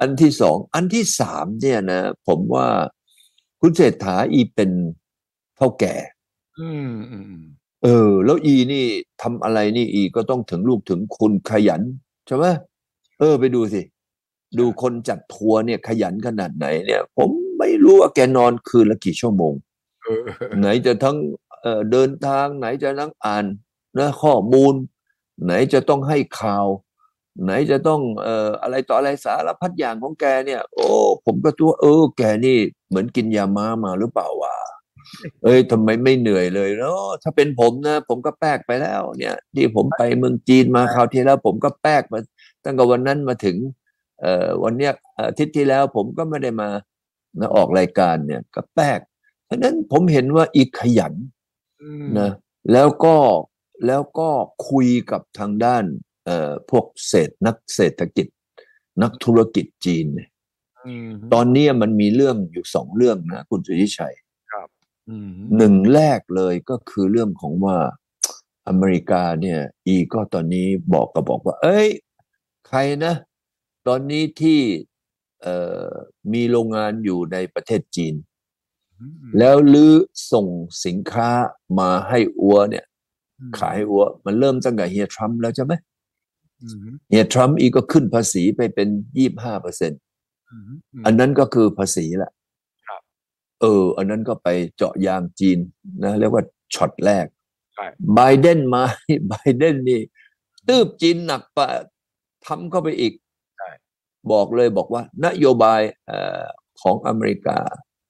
[0.00, 2.66] อันที่สอง อันที่สามเนี่ยนะ ผมว่า
[3.60, 4.70] คุณเศรษฐาอีเป็น
[5.56, 5.94] เท่าแก่
[6.60, 7.44] อืมอืมอืม
[7.82, 8.84] เออ แล้วอีนี่
[9.22, 11.82] ทำอะไรนี่อีก็ต้องถึงลูกถึงคุณขยัน
[12.26, 12.44] ใช่ไหม
[13.18, 13.82] เออ ไปดูสิ
[14.58, 19.54] ดูคนจัดทัวร์เนี่ย ขยันขนาดไหนเนี่ย ผม ไม่รู้ว่าแกนอนคืนละกี่ชั่วโมง
[20.02, 20.22] เออ
[20.58, 21.16] ไหนจะทั้ง
[21.62, 23.44] เอ่อเดินทาง ไหนจะทั้งอ่าน
[23.98, 24.74] นะข้อมูล
[25.44, 26.66] ไหนจะต้องให้ข่าว
[27.44, 30.88] ไหนจะต้องเอ่ออะไรต่ออะไรสารพัดอย่างของแกเนี่ย โอ้
[31.24, 34.54] ผมก็ตัวเออ แกนี่เหมือนกินยาม้ามาหรือเปล่าวะ
[35.44, 42.18] เอ้ยทำไมไม่เหนื่อยเลยเนาะถ้าเป็นผมนะ ผมก็แป๊กไปแล้ว เนี่ย ที่ผมไปเมืองจีนมาคราวที่แล้ว ผมก็แป๊กมา
[42.64, 43.56] ตั้งแต่วันนั้นมาถึง
[44.20, 46.68] เอ่อวันเนี้ยอาทิตย์ที่แล้วผมก็ไม่ได้มา
[47.38, 49.00] นะออกรายการเนี่ยก็แป๊ก
[49.48, 51.14] ฉะนั้นผมเห็นว่าอีกขยัน
[51.82, 52.30] อืมนะ
[52.72, 53.16] แล้วก็
[53.86, 54.28] แล้วก็
[54.68, 55.84] คุยกับทางด้าน
[56.24, 58.26] เอ่อพวกเศรษฐนักเศรษฐกิจ
[59.02, 60.28] นักธุรกิจจีนเนี่ย
[60.86, 64.14] อืมตอนนี้มันมีเรื่องอยู่สองเรื่องนะคุณสุทธิชัย
[65.08, 67.76] อืมหนึ่งแรกเลยก็คือเรื่องของว่า
[68.68, 71.88] อเมริกาเนี่ย อีก็ตอนนี้บอกก็บอกว่า เอ้ย
[72.68, 73.14] ใครนะ
[73.86, 74.89] ตอนนี้ที่เอ่อ
[76.32, 78.14] มีโรงงานอยู่ในประเทศจีน
[79.00, 79.92] อืมแล้วลือ
[80.32, 80.46] ส่ง
[80.84, 81.30] สินค้า
[81.78, 82.84] มาให้อัวเนี่ย
[83.40, 85.72] อืมขายให้อัวมันเริ่มตั้งแต่เฮียทรัมป์แล้วใช่ไหม
[86.62, 86.78] อืม
[87.10, 89.92] เฮียทรัมป์อีกก็ขึ้นภาษีไปเป็นยี่บห้าเปอร์เซ็น
[90.50, 92.32] อืมอืมอันนั้นก็คือภาษีแหละ
[92.88, 93.00] ครับ
[93.60, 95.58] เออ อันนั้นก็ไปเจาะยางจีน
[96.04, 97.26] นะเรียกว่าช็อตแรก
[97.74, 98.82] ใช่ไบเดนมา
[99.28, 100.00] ไบเดนนี่
[100.68, 101.68] ตืบจีนหนักปะ
[102.46, 103.29] ทำเข้าไปอีกใช่
[104.32, 106.42] บอกเลยบอกว่านโยบายเอ่อ
[106.82, 107.58] ของอเมริกา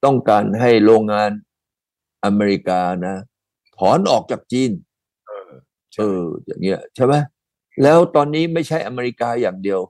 [0.05, 1.31] ต้องการให้โรงงาน
[2.25, 3.16] อเมริกานะ
[3.79, 4.70] ถอนออกจากจีน
[5.27, 5.51] เออ
[5.94, 7.14] เอออย่างเงี้ยใช่ไหม
[7.83, 9.81] แล้วตอนนี้ไม่ใช่อเมริกาอย่างเดียว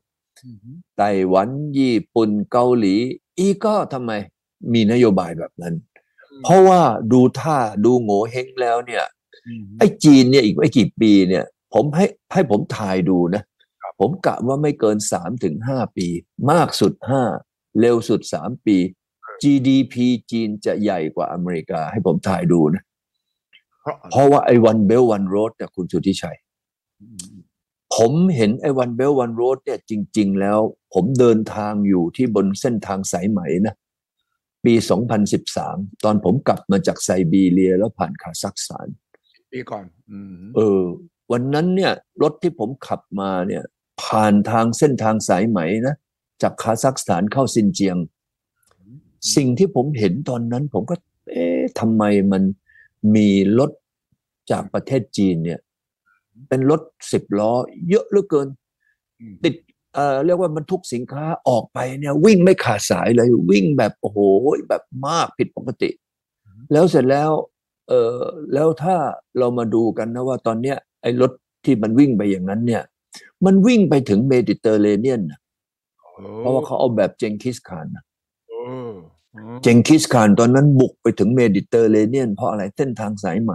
[0.44, 0.58] อืม
[0.96, 2.94] ไต้หวันญี่ปุ่นเกาหลี
[3.38, 4.12] อีก็ทำไม
[4.72, 5.74] มีนโยบายแบบนั้น
[6.44, 6.80] เพราะว่า
[7.12, 9.04] ดูท่าดูโง่เฮงแล้วเนี่ย
[9.46, 13.42] อืมไอ้จีนเนี่ยอีกไม่กี่ปีเนี่ย ผมให้ให้ผมทายดูนะ
[14.00, 16.06] ผมกะว่าไม่เกินสามถึงห้าปี
[16.50, 17.22] มากสุดห้า
[17.80, 18.76] เร็วสุดสามปี
[19.42, 19.94] GDP
[20.30, 22.82] จีนจะใหญ่กว่าอเมริกา ให้ผมทายดูนะ
[23.80, 26.38] เพราะเพราะว่าไอ้วันเบลวันโรดเนี่ยคุณสุทธิชัย
[27.00, 27.34] อืม
[27.96, 30.58] ผมเห็นไอ้วันเบลวันโรดเนี่ยจริง ๆ แล้ว
[30.94, 33.74] ผมเดินทางอยู่ที่บนเส้นทางสายไหมนะ
[34.64, 34.74] ปี
[35.38, 38.86] 2013 ตอนผมกลับมาจากไซบีเรียแล้วผ่านคาซัคสถาน
[39.52, 40.82] ปีก่อนอืมเออ
[41.32, 43.62] วันนั้นเนี่ย รถที่ผมขับมาเนี่ย
[44.10, 45.94] ผ่านทางเส้นทางสายไหมนะ
[46.42, 47.96] จากคาซัคสถานเข้าซินเจียง
[49.36, 50.96] สิ่งที่ผมเห็นตอนนั้น ผมก็
[51.32, 52.42] เอ๊ะทำไมมัน
[53.14, 53.70] มีรถ
[54.50, 55.60] จากประเทศจีนเนี่ย
[56.48, 56.80] เป็นรถ
[57.12, 57.52] สิบล้อ
[57.88, 58.48] เยอะเหลือเกิน
[59.44, 59.54] ติด
[59.94, 64.18] เอ่อเรียกว่าบรรทุกสินค้าออกไปเนี่ย วิ่งไม่ขาดสายเลย วิ่งแบบโอ้โห
[64.68, 65.90] แบบมากผิดปกติ
[66.72, 67.30] แล้วเสร็จแล้ว
[67.88, 68.16] เออ
[68.54, 68.96] แล้วถ้า
[69.38, 71.32] เรามาดูกันนะว่าตอนเนี้ยไอ้รถ
[71.64, 72.82] ที่มันวิ่งไปอย่างนั้นเนี่ย
[73.44, 75.40] มันวิ่งไปถึงเมดิเตอร์เรเนียนน่ะ
[76.38, 78.04] เพราะว่าเขาเอาแบบเจงคิสคานน่ะ
[78.48, 78.62] โอ้
[79.32, 83.52] โอ้เจงคิสคานตอนนั้นบุกไปถึงเมดิเตอร์เรเนียน เพราะอะไรเส้นทางสายไหม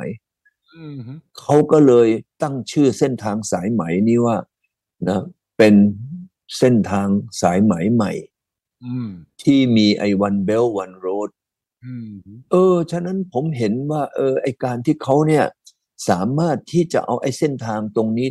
[0.76, 0.98] อืม
[1.40, 2.08] เขาก็เลย
[2.42, 4.38] ตั้งชื่อเส้นทางสายไหมนี้ว่า
[5.08, 5.22] นะ
[5.58, 5.76] เป็น
[6.58, 7.08] เส้นทาง
[7.42, 8.12] สายไหมใหม่
[8.86, 9.10] อืม
[9.42, 11.30] ที่มีไอ้วันเบลวันโรด
[11.86, 12.12] อืม
[12.52, 15.46] เออ ฉะนั้นผมเห็นว่า เออ ไอการที่เขาเนี่ย
[16.10, 18.28] สามารถที่จะเอาไอ้เส้นทางตรงนี้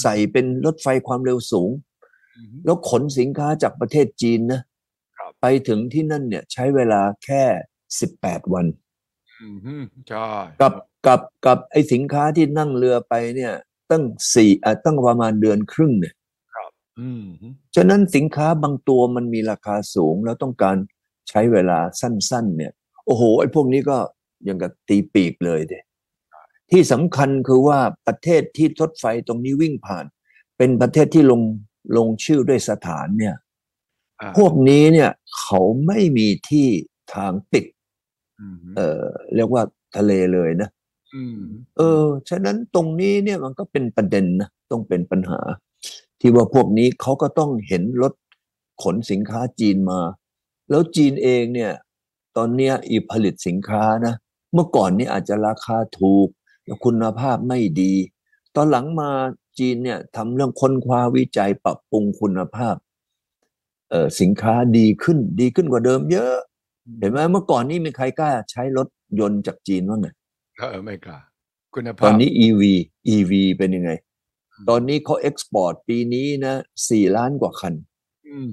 [0.00, 1.70] ใส่เป็นรถไฟความเร็วสูง
[2.36, 4.60] อืมแล้วขนสินค้าจากประเทศจีนนะ
[5.18, 7.42] ครับไปถึงที่นั่นเนี่ยใช้เวลาแค่
[8.00, 8.66] สิบแปดวัน
[9.42, 9.48] อื
[9.82, 10.28] มใช่
[10.60, 10.74] กับ
[11.06, 13.52] กับกับไอ้สินค้าที่นั่งเรือไปเนี่ย
[13.90, 16.14] ตั้งสี่อะตั้งประมาณเดือนครึ่งเนี่ย
[17.00, 17.24] อืม
[17.76, 20.76] ฉะนั้นสินค้าบางตัวมันมีราคาสูงแล้วต้องการ
[21.28, 22.72] ใช้เวลาสั้น ๆ เนี่ย
[23.06, 23.98] โอ้โหไอ้พวกนี้ก็
[24.48, 25.74] ยังกับตีปีกเลยเด
[26.72, 30.04] ที่สำคัญคือว่าประเทศที่รถไฟตรงนี้วิ่งผ่าน
[30.58, 31.42] เป็นประเทศที่ลง
[31.96, 33.34] ลงชื่อด้วยสถานเนี่ย
[34.20, 36.66] อ่าพวกนี้เนี่ยเขาไม่มีที่
[37.14, 37.64] ทางติด
[38.40, 39.04] อืมเอ่อ
[39.36, 39.62] เรียกว่า
[39.96, 40.68] ทะเลเลยนะ
[41.14, 41.40] อืม
[41.76, 45.40] เออ ฉะนั้นตรงนี้เนี่ยมันก็เป็นประเด็นนะต้องเป็นปัญหา
[46.20, 48.12] ที่ว่าพวกนี้เขาก็ต้องเห็นรถ
[48.82, 50.00] ขนสินค้าจีนมา
[50.70, 51.72] แล้วจีนเองเนี่ย
[52.36, 54.14] ตอนเนี้ยอีผลิตสินค้านะ
[54.54, 56.39] เมื่อก่อนนี่อาจจะราคาถูกแล้ว
[56.84, 57.92] คุณภาพไม่ดี
[58.56, 59.10] ตอนหลังมา
[59.58, 62.76] จีนเนี่ยทำเรื่องค้นคว้าวิจัยปรับปรุงคุณภาพ
[63.90, 66.34] เอ่อสินค้าดีขึ้นดีขึ้นกว่าเดิมเยอะ
[66.98, 68.88] เห็นไหมเมื่อก่อนนี่มีใครกล้าใช้รถ
[69.20, 70.08] ยนต์จากจีนบ้างไง
[70.70, 71.18] เออไม่กล้า
[71.74, 72.62] คุณภาพตอนนี้ EV
[73.14, 73.90] EV เป็นยังไง
[74.68, 76.54] ตอนนี้เขาเอ็กซ์พอร์ตปีนี้นะ
[76.88, 77.74] สี่ล้านกว่าคัน
[78.28, 78.50] อืม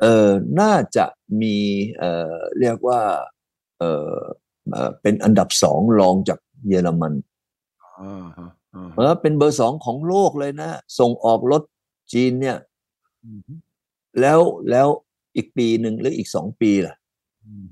[0.00, 0.28] เออ
[0.60, 1.04] น่าจะ
[1.40, 1.56] มี
[1.98, 3.00] เอ่อเรียกว่า
[3.78, 4.16] เออ
[4.72, 7.12] เอ่อเป็นอันดับสองรองจาก เยอรมัน
[8.00, 11.62] อ่าฮะอ่าเออเป็นเบอร์สองของโลกเลยนะ ส่งออกรถ
[12.12, 12.56] จีนเนี่ย
[13.24, 13.40] อืม
[14.20, 14.40] แล้ว
[14.70, 14.88] แล้ว
[15.36, 16.94] อีกปีหนึ่งหรืออีกสองปีล่ะ
[17.46, 17.66] อืม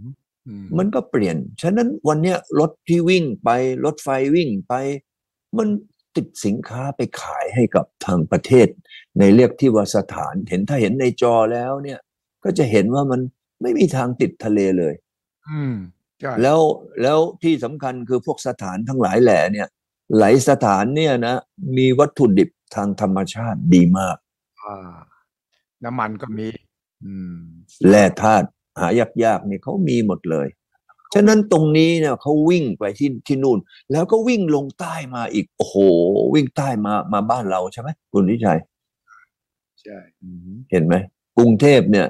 [0.46, 3.50] อืมมันก็เปลี่ยน ฉะนั้นวันเนี้ยรถที่วิ่งไป
[3.84, 4.74] รถไฟวิ่งไป
[5.58, 5.68] มัน
[6.16, 8.68] ติดสินค้าไปขายให้กับทางประเทศ
[9.18, 12.00] ในเรียกที่ว่าสถาน เห็นถ้าเห็นในจอแล้วเนี่ย
[12.44, 13.20] ก็จะเห็นว่ามัน
[13.62, 14.94] ไม่มีทางติดทะเลเลย
[15.50, 16.03] อืมใช่
[16.42, 16.60] แล้ว
[17.02, 19.68] แล้วที่สำคัญคือพวกสถานทั้งหลายแหล่เนี่ย
[20.18, 21.37] หลายสถานเนี่ยนะ
[21.76, 24.16] มีวัตถุดิบทางธรรมชาติดีมาก
[24.62, 24.96] อ่า
[25.84, 26.48] น้ำมันก็มี
[27.04, 27.37] อืม
[27.88, 28.46] แร่ธาตุ
[28.80, 28.88] หา
[29.24, 30.48] ยากๆเนี่ยเขามีหมดเลย
[31.14, 33.58] ฉะนั้นตรงนี้เนี่ยเขาวิ่งไปที่ที่นู่น
[33.92, 35.76] แล้วก็วิ่งลงใต้มาอีก โอ้โห
[36.34, 38.58] วิ่งใต้มามาบ้านเราใช่ไหมคุณวิชัย
[39.82, 40.94] ใช่อืมเห็นไหม
[41.38, 42.06] กรุงเทพเนี่ย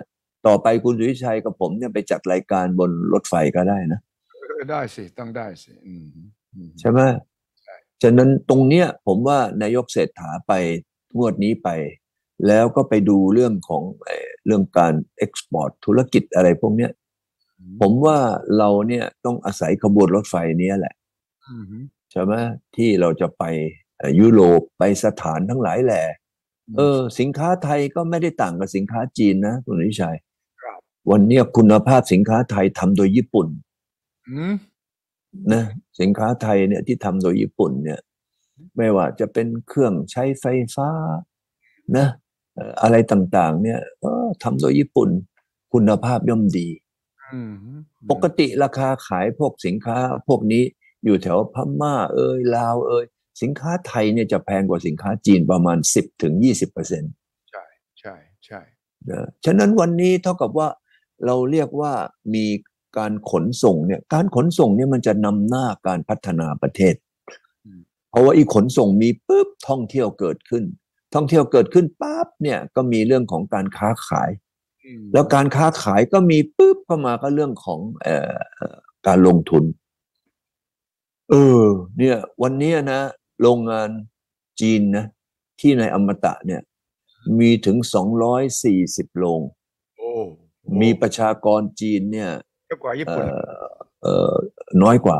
[0.46, 6.06] ต่อไปคุณสุวิชัยกับผมเนี่ยไปจัดรายการบนรถไฟก็ได้นะเออได้สิต้องได้สิอืม
[6.54, 7.00] อืมใช่ไหม
[7.62, 10.52] ใช่ฉะนั้นตรงเนี้ยผมว่านายกเศรษฐาไป
[11.16, 11.68] งวดนี้ไป
[12.46, 16.90] แล้วก็ไปดูเรื่องของเอ่อเรื่องการเอ็กซ์พอร์ตธุรกิจอะไรพวกเนี้ย
[17.80, 18.18] ผมว่า
[18.58, 20.94] เราเนี่ยต้องอาศัยขบวนรถไฟเนี้ยแหละ
[21.48, 21.64] อืม
[22.10, 22.32] ใช่ไหม
[22.76, 23.44] ที่เราจะไป
[23.98, 26.02] เอ่อยุโรปไปสถานทั้งหลายแหล่
[26.76, 30.33] เออ สินค้าไทยก็ไม่ได้ต่างกับสินค้าจีนนะคุณวิชัยครับ
[31.10, 33.46] วันเนี้ยคุณภาพสินค้าไทยทำโดยญี่ปุ่น
[34.28, 34.54] อืม
[35.52, 35.64] นะ
[36.00, 38.00] สินค้าไทยเนี่ยที่ทำโดยญี่ปุ่นเนี่ย
[38.76, 40.90] ไม่ว่าจะเป็นเครื่องใช้ไฟฟ้า
[41.96, 42.06] นะ
[42.54, 44.12] เอ่ออะไรต่างๆ เนี่ยก็
[44.42, 45.08] ทำโดยญี่ปุ่น
[45.72, 46.68] คุณภาพย่อมดี
[47.32, 47.52] อืม
[48.10, 49.96] ปกติราคาขายพวกสินค้า
[50.28, 50.62] พวกนี้
[51.04, 53.04] อยู่แถวพม่า เอยลาวเอย
[53.42, 57.12] สินค้าไทยเนี่ยจะแพงกว่าสินค้าจีนประมาณ10ถึง20เปอร์เซ็นต์
[57.50, 57.64] ใช่
[58.00, 58.14] ใช่
[58.46, 58.60] ใช่
[59.10, 60.68] นะฉะนั้นวันนี้เท่ากับว่า
[61.26, 61.92] เราเรียกว่า
[62.34, 62.46] มี
[62.98, 66.94] การขนส่งเนี่ย การขนส่งเนี่ยมันจะนำหน้าการพัฒนาประเทศ
[68.10, 70.64] เพราะว่าอีขนส่งมีปุ๊บท่องเที่ยวเกิดขึ้น
[71.14, 74.30] ท่องเที่ยวเกิดขึ้นปั๊บเนี่ยก็มีเรื่องของการค้าขาย
[74.84, 79.64] อืมแล้วการค้าขายก็มีปุ๊บเข้ามาก็เรื่องของเอ่อเอ่อการลงทุน
[81.30, 81.64] เออ
[81.98, 83.00] เนี่ย วันเนี้ยนะ
[83.40, 83.90] โรงงาน
[84.60, 85.06] จีนนะ
[85.60, 86.60] ที่ในอมตะเนี่ย
[87.38, 89.40] มีถึงสองร้อยสี่สิบโรง
[89.96, 90.14] โอ้
[90.80, 92.30] มีประชากรจีนเนี่ย
[92.66, 93.64] เยอะกว่าญี่เอ่ปุ่นอ
[94.02, 94.32] เอ่อ
[94.82, 95.18] น้อยกว่า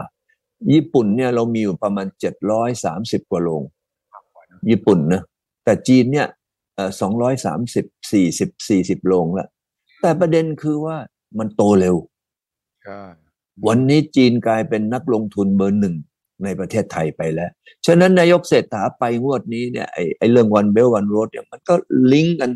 [0.72, 3.62] ญี่ปุ่นเนี่ยเรามีอยู่ประมาณเจ็ดร้อยสามสิบกว่าโรง
[4.70, 5.22] ญี่ปุ่นนะ
[5.64, 6.26] แต่จีนเนี่ย
[6.74, 9.46] เอ่อสองร้อยสามสิบสี่สิบสี่สิบโรงละ
[10.00, 10.96] แต่ประเด็นคือว่า
[11.38, 11.96] มันโตเร็ว
[12.84, 13.00] ใช่
[13.66, 15.96] วันนี้จีนกลายเป็นนักลงทุนเบอร์หนึ่ง
[16.44, 17.50] ในประเทศไทยไปแล้ว
[17.86, 21.74] ฉะนั้นนายกเศรษฐาไปงวดนี้เนี่ยไอ้ไอ้เรื่องวันเบลวันโรดเนี่ยมันก็
[22.12, 22.50] ลิงก์กัน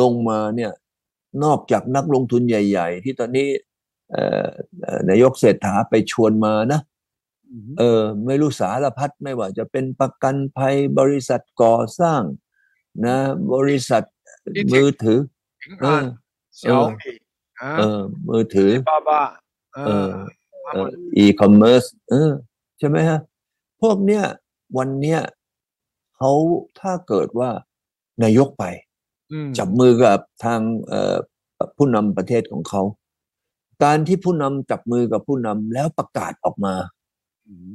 [0.00, 0.70] ลงมาเนี่ย
[1.44, 3.48] นอกจากนักลงทุนใหญ่ ๆ ที่ตอนนี้
[4.12, 4.48] เอ่อ
[4.82, 6.80] เอ่อนายกเศรษฐาไปชวนมานะ
[7.50, 12.22] อืมเออไม่รู้สารพัดไม่ว่าจะเป็นประกันภัยบริษัทก่อสร้าง
[13.06, 13.16] นะ
[13.54, 14.04] บริษัท
[14.72, 15.20] มือถือ
[15.62, 16.04] ถึงเออ่าอน
[16.56, 17.14] เซี่ยวมี่
[17.62, 19.22] อ่าเออมือถือบาบา
[19.74, 20.14] เอเอออ
[20.72, 20.82] เอ่
[21.16, 22.30] อีคอมเมิร์ซเออ
[22.78, 23.18] ใช่ไหมฮะ
[23.80, 24.24] พวกเนี้ย
[24.78, 25.20] วันเนี้ย
[26.16, 26.30] เขา
[26.80, 27.50] ถ้าเกิดว่า
[28.22, 28.89] นายกไปม
[29.58, 31.16] จับมือกับทางเอ่อ
[31.76, 32.82] ผู้นำประเทศของเขา
[33.84, 36.74] การที่ผู้นำจับมือกับผู้นำแล้วประกาศออกมา
[37.46, 37.74] อืม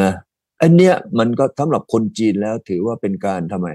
[0.00, 0.12] นะ
[0.60, 3.68] อันเนี้ยมันก็สำหรับคนจีนแล้วถือว่าเป็นการทำไม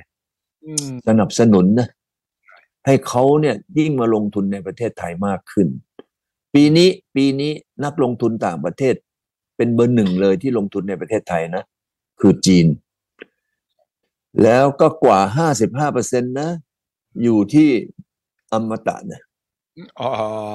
[0.66, 1.88] อืมสนับสนุนนะ
[2.86, 5.68] ให้เขาเนี่ยยิ่งมาลงทุนในประเทศไทยมากขึ้น
[6.54, 7.52] ปีนี้ปีนี้
[7.84, 8.96] นักลงทุนต่างประเทศ
[9.58, 11.64] เป็นเบอร์หนึ่งเลยที่ลงทุนในประเทศไทยนะ
[12.20, 12.68] คือจีน
[14.44, 16.50] แล้วก็กว่าห้าสิบห้าเปอร์เซ็นต์นะ
[17.24, 17.70] อยู่ที่
[18.54, 19.22] อมตะเนี่ย
[20.00, 20.10] อ๋อ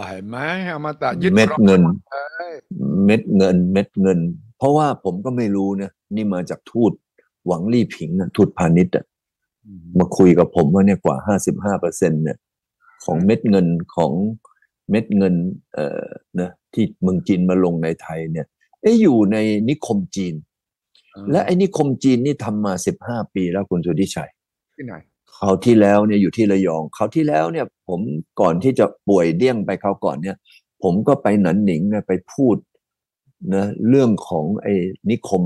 [0.09, 0.39] เห็นไหม
[0.75, 2.17] อมตะยึดเม็ดครองเงินเล
[2.51, 2.53] ย
[3.05, 4.19] เม็ดเงิน เม็ดเงิน
[4.59, 6.93] เพราะว่าผมก็ไม่รู้นะนี่มาจากทูต
[7.47, 9.05] หวังลี่ผิงนะทูตพาณิชย์อะ
[9.67, 12.39] อืมมาคุยกับผมว่าเนี่ยกว่าห้าสิบห้าเปอร์เซ็นเนี่ย
[13.05, 14.13] ของเม็ดเงินของ
[14.91, 15.35] เม็ดเงิน
[15.75, 16.07] เอ่อ
[16.41, 18.47] นะที่เมืองจีนมาลงในไทยเนี่ย
[18.83, 19.37] เอ้อยู่ใน
[19.69, 20.35] นิคมจีน
[21.31, 24.31] และไอ้นิคมจีนนี่ทำมาสิบห้าปีแล้วคุณสุทธิชัย
[24.77, 25.12] ที่ไหนค
[25.43, 28.01] ราวที่แล้วเนี่ยอยู่ที่ระยองคราวที่แล้วเนี่ย ผม
[28.41, 30.37] ก่อนที่จะป่วยเดี้ยงไปคราวก่อนเนี่ย
[30.83, 32.57] ผมก็ไปหนันหนิงเนี่ยไปพูด
[33.55, 34.75] นะเรื่องของไอ้
[35.11, 35.43] นิคม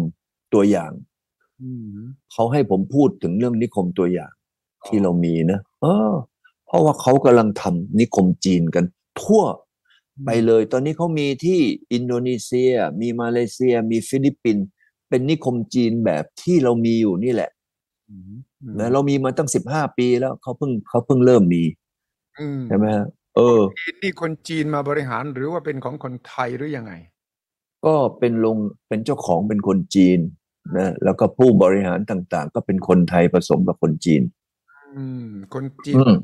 [0.55, 0.93] ตัวอย่าง
[1.63, 1.97] อืม
[2.33, 4.33] เขาให้ผมพูดถึงเรื่องนิคมตัวอย่าง
[4.87, 6.13] ที่เรามีนะเออ
[6.67, 8.85] เพราะว่าเขากำลังทำนิคมจีนกัน
[9.23, 9.43] ทั่ว
[10.25, 11.61] ไปเลย ตอนนี้เขามีที่
[11.93, 14.67] อินโดนีเซีย มีมาเลเซีย มีฟิลิปปินส์
[15.09, 17.51] เป็นนิคมจีนแบบที่เรามีอยู่นี่แหละ
[18.11, 18.39] อืมอืม
[18.79, 21.63] นะเรามีมาตั้งสิบห้าปีแล้วเขาเพิ่งเขาเพิ่งเริ่มมี
[22.41, 26.93] อืมใช่ไหมฮะเออจีนนี่คนจีนมาบริหารหรือว่าเป็นของคนไทยหรือยังไง
[27.87, 28.57] ก็เป็นลง
[28.89, 30.19] เป็นเจ้าของเป็นคนจีน
[30.77, 34.23] นะแล้วก็ผู้บริหารต่าง ๆ ก็เป็นคนไทยผสมกับคนจีน
[34.97, 36.15] อืม คนจีนอืม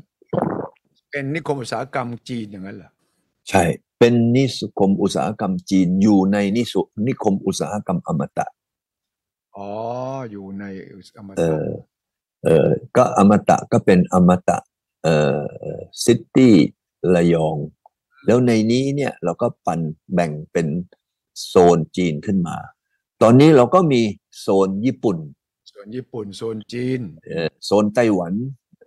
[1.11, 2.91] เป็นนิคมอุตสาหกรรมจีนอย่างนั้นเหรอ
[3.49, 3.63] ใช่
[3.99, 4.45] เป็นนิ
[4.79, 8.45] คมอุตสาหกรรมจีนอยู่ในนิสุนิคมอุตสาหกรรมอมตะ
[9.55, 9.69] อ๋อ
[10.31, 10.63] อยู่ใน
[10.97, 11.67] อุตสาหกรรมเออ
[12.43, 14.57] เออก็อมตะก็เป็นอมตะ
[15.03, 15.41] เอ่อ
[16.05, 16.55] ซิตี้
[17.15, 17.57] ระยอง
[18.25, 19.79] แล้วในนี้เนี่ยเราก็ปัน
[20.13, 20.67] แบ่งเป็น
[21.47, 22.57] โซนจีนขึ้นมา
[23.21, 24.01] ตอนนี้เราก็มี
[24.39, 25.17] โซนญี่ปุ่น
[25.71, 28.33] ส่วนญี่ปุ่น โซนจีนเอ่อโซนไต้หวัน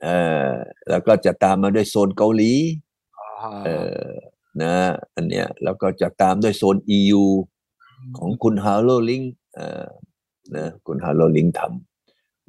[0.02, 0.16] เอ่
[0.48, 0.50] อ
[0.90, 2.52] แล้วก็จะตามมาด้วยโซนเกาหลี
[3.18, 3.30] อ่า
[3.64, 4.10] เอ่อ
[4.62, 4.74] นะ
[5.14, 7.24] อันเนี้ยแล้วก็จะตามด้วยโซน EU
[8.18, 9.22] ของคุณฮาร์โลลิง
[9.54, 9.88] เอ่อ
[10.56, 11.85] นะคุณฮาร์โลลิงทำ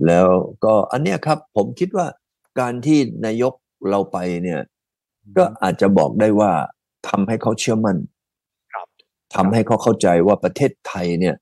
[0.06, 0.28] แล้ว
[0.64, 2.08] ก็อันเนี้ยครับ ผมคิดว่า
[2.60, 3.54] การที่นายก
[3.90, 4.60] เราไปเนี่ย
[5.38, 6.52] ก็อาจจะบอกได้ว่า
[7.10, 7.98] ทำให้เขาเชื่อมั่น
[8.74, 8.88] ครับ
[9.36, 11.36] ทำให้เขาเข้าใจว่าประเทศไทยเนี่ย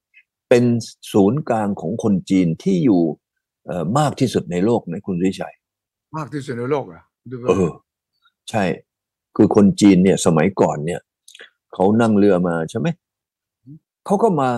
[0.49, 0.63] เป็น
[1.11, 3.01] ศูนย์กลางของคนจีนที่อยู่
[3.65, 5.53] เอ่อมากที่สุดในโลกนะคุณวิชัย
[6.17, 7.69] มากที่สุดในโลกเหรอะดูเออ
[8.49, 8.63] ใช่
[9.35, 11.01] คือคนจีนเนี่ย สมัยก่อนเนี่ย
[11.73, 12.87] เขานั่งเรือมาใช่ไหม
[14.05, 14.49] เขาก็มา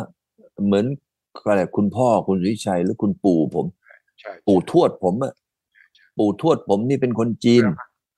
[0.65, 0.85] เหมือน
[1.47, 3.76] อะไรคุณพ่อคุณวิชัยหรือคุณปู่ผมใช่
[4.47, 5.33] ปู่ทวดผมอะ
[6.17, 7.63] ปู่ทวดผมนี่เป็นคนจีน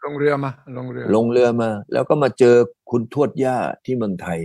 [0.06, 2.56] ลงเรือมาลงเรือ ลงเรือมา แล้วก็มาเจอ
[2.90, 4.40] คุณทวดย่าที่เมืองไทย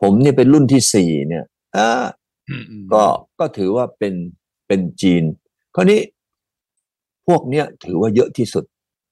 [0.00, 1.44] ผมเนี่ยเป็นรุ่นที่สี่เนี่ย
[1.76, 1.88] อ่า
[2.50, 3.02] อืมอืมก็
[3.38, 4.14] ก็ถือว่าเป็น
[4.66, 5.22] เป็นจีน
[5.74, 6.00] คราวนี้
[7.26, 8.64] พวกเนี้ยถือว่าเยอะที่สุด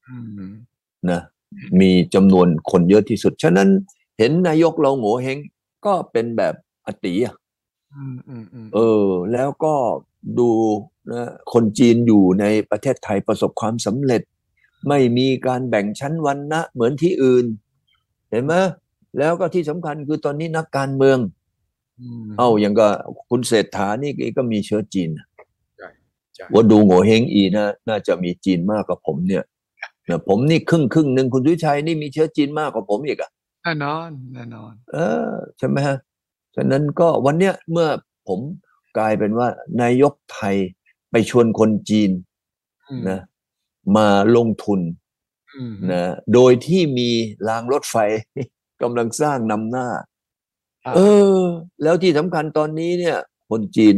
[0.08, 0.16] อื
[0.48, 0.52] ม
[1.10, 1.20] นะ
[1.80, 3.68] มีจำนวนคนเยอะที่สุด ฉะนั้น
[4.18, 5.38] เห็นนายกเราโง่เฮง
[5.86, 6.54] ก็เป็นแบบ
[6.86, 7.34] อติอะ
[7.94, 9.74] อืมอืมอืมเออ แล้วก็
[10.38, 10.50] ดู
[11.10, 14.22] นะคนจีนอยู่ในประเทศไทยประสบความสำเร็จ
[14.88, 17.46] ไม่มีการแบ่งชั้นวรรณะเหมือนที่อื่น
[18.30, 18.54] เห็นไหม
[19.18, 21.18] แล้วก็ที่สำคัญคือตอนนี้นักการเมือง
[22.26, 22.88] มเอ้าอย่างก็
[23.30, 25.10] คุณเศรษฐานี่ก็มีเชื้อจีน
[25.78, 25.88] ใช่
[26.34, 29.44] ใช่ว่าดูโง่เฮงอีนะน่าจะมีจีนมากกว่าผมเนี่ย
[30.08, 33.30] นะผมนี่ครึ่งครึ่งหนึ่งคุณสุวิชัยนี่มีเชื้อจีนมากกว่าผมอีกอะ
[33.62, 35.96] แน่นอนแน่นอน เออใช่ไหมฮะ
[36.56, 37.88] ฉะนั้นก็วันเนี้ยเมื่อ
[38.28, 38.40] ผม
[38.98, 39.48] กลายเป็นว่า
[39.80, 40.56] นายกไทย
[41.12, 42.10] ไปชวนคนจีน
[42.88, 43.20] อืมนะ
[43.96, 44.80] มาลงทุน
[45.56, 46.02] อืมนะ
[46.34, 47.08] โดยที่มี
[47.48, 47.96] รางรถไฟ
[48.82, 49.88] กำลังสร้างนำหน้า
[50.86, 51.00] อ่าเอ
[51.38, 51.42] อ
[51.82, 53.18] แล้วที่สำคัญตอนนี้เนี่ย
[53.50, 53.96] คนจีน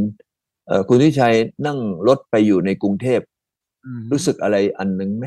[0.66, 1.35] เอ่อคุณทิชัย
[1.66, 3.20] นั่งรถไปอยู่ในกรุงเทพ
[3.87, 5.27] อืมรู้สึกอะไรอันหนึ่งไหม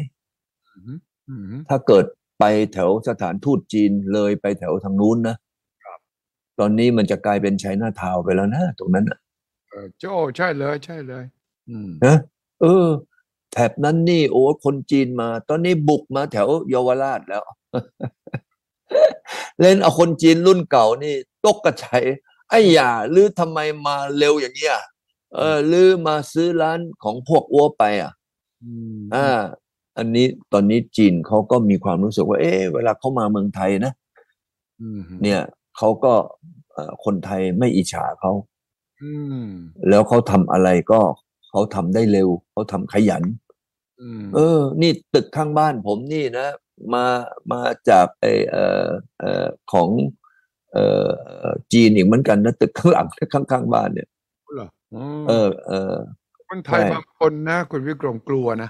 [0.67, 2.05] อืมอืมถ้าเกิด
[2.39, 5.35] ไปแถวสถานทูตจีนเลยไปแถวทางนู้นนะ
[5.83, 5.99] ครับ
[6.59, 9.19] ตอนนี้มันจะกลายเป็นไชน่าทาวน์ไปแล้วนะ ตรงนั้นน่ะ
[9.69, 11.36] เออโจ้ใช่เลย ใช่เลยอืม
[12.05, 12.17] นะ
[12.61, 12.87] เออ
[13.51, 17.43] แถบนั้นนี่โอ้คนจีนมา ตอนนี้บุกมาแถวเยาวราชแล้ว
[19.59, 21.85] เล่นเอาคนจีนรุ่นเก่านี่ ตกกระไฉ
[22.49, 24.75] ไอ้หย่าหรือทำไมมาเร็วอย่างเงี้ย
[25.35, 28.11] เออหรือมาซื้อร้านของพวกอ้วไป อะ
[28.63, 29.27] อืมอ่า
[29.97, 33.93] อันนี้ตอนนี้จีนเขาก็มีความรู้สึกว่า เอ๊ะเวลาเขามาเมืองไทยนะ
[34.81, 35.39] อืมเนี่ย
[35.77, 36.13] เขาก็
[36.71, 38.31] เอ่อคนไทยไม่อิจฉาเขา
[39.03, 39.11] อื
[39.43, 39.45] ม
[39.89, 41.01] แล้วเขาทำอะไรก็
[41.57, 43.23] เขาทำได้เร็ว เขาทำขยัน
[44.01, 46.47] อืมเออ นี่ตึกข้างบ้านผมนี่นะ
[46.93, 47.05] มา
[47.51, 48.87] มาจากไอเอ่อ
[49.19, 49.89] เอ่อของ
[50.71, 50.85] เอ่
[51.45, 54.07] อจีนอีกเหมือนกันนะตึกข้างหลังข้างข้างบ้านเนี่ย
[54.55, 55.95] เหรออืมเออเออ
[56.49, 58.69] คนไทยใช่บางคนนะคุณวิกรมกลัวนะ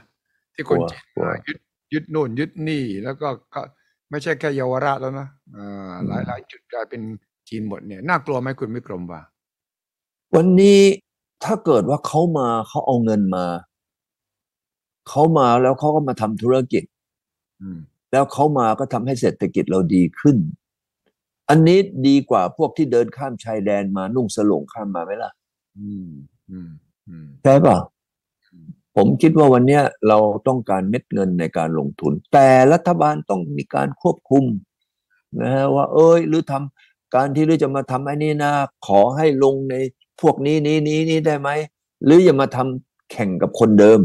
[0.54, 1.58] ที่คนกลัวจีนกลัวมายึด
[1.94, 3.62] ยึดโน่นยึดนี่แล้วก็ก็
[4.10, 7.02] ไม่ใช่แค่เยาวราชแล้วนะอ่าอืมหลายหลายจุดกลายเป็น
[7.50, 9.22] จีนหมดเนี่ยน่ากลัวไหมคุณวิกรมว่า
[10.36, 10.82] วันนี้
[11.44, 13.46] ถ้าเกิดว่าเขามาเขาเอาเงินมา
[15.10, 16.84] เขามาแล้วเขาก็มาทำธุรกิจ
[17.62, 17.80] อืม
[18.12, 20.38] แล้วเขามาก็ทำให้เศรษฐกิจเราดีขึ้น
[21.50, 25.32] อันนี้ดีกว่าพวกที่เดินข้ามชายแดนมานุ่งสลงข้ามมาไหมล่ะ
[25.78, 26.10] อืม
[26.50, 26.70] อืม
[27.08, 27.78] อืมใช่ป่ะ
[28.52, 34.46] อืมผมคิดว่าวันเนี้ยเราต้องการเม็ดเงินในการลงทุน แต่รัฐบาลต้องมีการควบคุม
[35.42, 38.52] นะฮะว่า เอ้ย หรือทำการที่หรือจะมาทำไอ้นี่นะ
[38.88, 39.76] ขอให้ลงใน
[40.22, 41.50] พวกนี้นี้นี้นี้ได้ไหม
[42.04, 44.00] หรืออย่ามาทำแข่งกับคนเดิม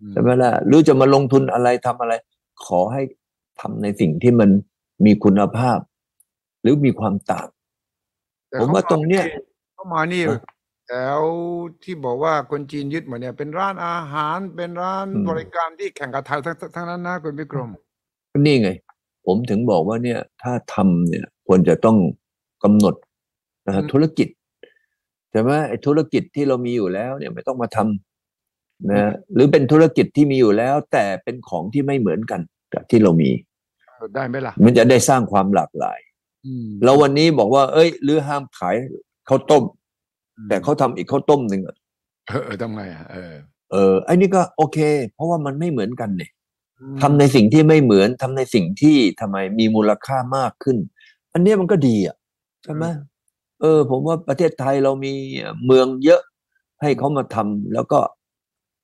[0.00, 2.12] อืมใช่ไหมล่ะหรือจะมาลงทุนอะไรทำอะไร
[2.64, 3.02] ขอให้
[3.60, 4.50] ทำในสิ่งที่มัน
[5.04, 5.78] มีคุณภาพ
[6.62, 7.48] หรือมีความต่าง
[8.48, 9.24] แต่ผมว่าตรงเนี้ย
[9.74, 10.40] เขามานี่เออ
[10.86, 11.20] แถว
[11.82, 17.70] ที่บอกว่าคนจีนยึดหมดเนี่ย เป็นร้านอาหารเป็นร้านอืมบริการที่แข่งกับไทยทั้งทั้งนั้นนะคุณวิกรม
[18.30, 18.70] ก็นี่ไง
[19.26, 21.96] ผมถึงบอกว่าเนี่ย ถ้าทำเนี่ยควรจะต้อง
[22.62, 22.94] กำหนด
[23.66, 24.28] นะฮะอืมธุรกิจ
[25.30, 32.40] ใช่ไหมไอ้ธุรกิจที่เรามีอยู่แล้ว เนี่ยไม่ต้องมาทำนะฮะหรือเป็นธุรกิจที่มีอยู่แล้ว แต่เป็นของที่ไม่เหมือนกัน
[32.72, 33.30] กับที่เรามี
[34.14, 35.98] ได้ไหมล่ะ มันจะได้สร้างความหลากหลาย
[36.46, 38.76] อืมแล้ววันนี้บอกว่า เอ้ยหรือห้ามขาย
[39.28, 39.62] ข้าวต้ม
[40.36, 41.76] อืมแต่เขาทำอีกข้าวต้มหนึ่งอะ
[42.28, 43.32] เออเออทำไงอะเออ
[43.70, 44.78] เออไอ้นี่ก็โอเค
[45.14, 46.30] เพราะว่ามันไม่เหมือนกันเนี่ย
[46.80, 50.76] อืมทำในสิ่งที่ไม่เหมือนทำในสิ่งที่ทำไมมีมูลค่ามากขึ้น
[51.32, 52.16] อันเนี้ยมันก็ดีอะ
[52.64, 52.84] ใช่ไหม
[53.60, 55.14] เออ ผมว่าประเทศไทยเรามี
[55.66, 56.20] เมืองเยอะ
[56.82, 58.00] ให้เขามาทำแล้วก็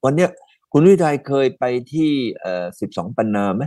[0.05, 0.31] วันเนี้ย
[0.73, 2.11] คุณวิทัยเคยไปที่
[2.41, 3.63] เอ่อสิบสองปันนาไหม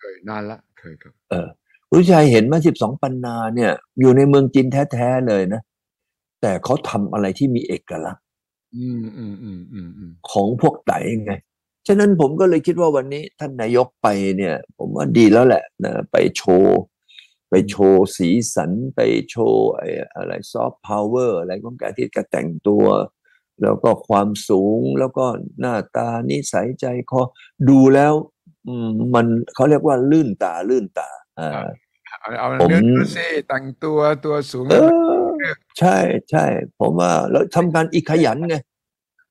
[0.00, 1.48] เคยนานละเคยครับ เออ
[1.88, 5.62] คุณวิทัยเห็นไหมสิบสองปันนาเนี่ย อยู่ในเมืองจีนแท้ๆเลยนะ
[6.40, 8.22] แต่เขาทำอะไรที่มีเอกลักษณ์
[8.76, 11.32] อืมอืมอืมอืมอืมของพวกไต่ไง
[11.86, 16.78] ฉะนั้นผมก็เลยคิดว่าวันนี้ท่านนายกไปเนี่ย ผมว่าดีแล้วแหละนะไปโชว์
[17.54, 22.84] ไปโชว์สีสันไปโชว์ไอ้อะไรซอฟต์พาวเวอร์อะไรของแกที่แกแต่งตัว
[23.62, 25.26] แล้วก็ความสูงแล้วก็
[25.60, 27.20] หน้าตานิสัยใจคอ
[27.68, 28.14] ดูแล้ว
[28.66, 31.08] อืมมันเขาเรียกว่าลื่นตาลื่นตา
[31.40, 31.50] อ่า
[32.20, 34.74] เอาเอาผมเนื้อดูสิแต่งตัวตัวสูงเอ
[35.26, 35.30] อ
[35.78, 35.96] ใช่
[36.30, 36.44] ใช่
[36.80, 38.56] ผมว่าแล้วทำการอีขยันไง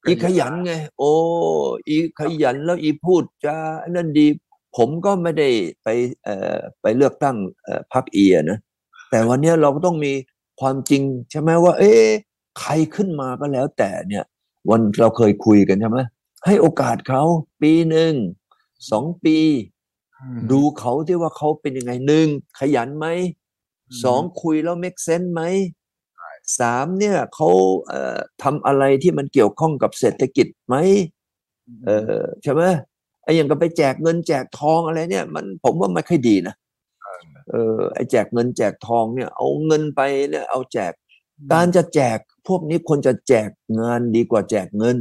[0.08, 1.12] อีขยันไง โอ้
[1.90, 4.28] อีขยันแล้วอีพูดจาอันนั่นดี
[4.78, 5.50] ผมก็ไม่ได้
[5.84, 5.88] ไป
[6.24, 8.60] เอ่อไปเลือกตั้งเอ่อพรรคเอียนะ
[9.10, 10.14] แต่วันเนี้ยเราก็ต้องมี
[10.62, 12.06] ความจริงใช่ไหมว่า เอ๊ะ
[12.60, 14.24] ใครขึ้นมาก็แล้วแต่เนี่ย
[14.70, 16.00] วันเราเคยคุยกันใช่ไหม
[16.46, 17.24] ให้โอกาสเขา
[17.62, 18.14] ปีหนึ่ง
[18.92, 19.38] สองปี
[20.20, 22.28] อืมดูเขาที่ว่าเขาเป็นยังไงหนึ่ง
[22.60, 23.08] ขยันไหม
[23.90, 25.42] อืมสองคุยแล้ว make sense ไหม
[26.60, 27.50] สามเนี่ยเขา
[27.88, 30.76] เอ่อทำอะไรที่มันเกี่ยวข้องกับเศรษฐกิจไหม
[31.86, 32.64] เออใช่ไหม
[33.24, 36.56] ไอ้อย่างกับไปแจกเงินแจกทองอะไรเนี่ย มันผมว่าไม่ค่อยดีนะ
[37.50, 40.94] เออไอ้แจกเงินแจกทองเนี่ย เอาเงินไปเนี่ยเอาแจก
[41.54, 42.18] การจะแจก
[42.48, 43.50] พวกนี้ควรจะแจก
[43.80, 44.98] งานดีกว่าแจกเงิน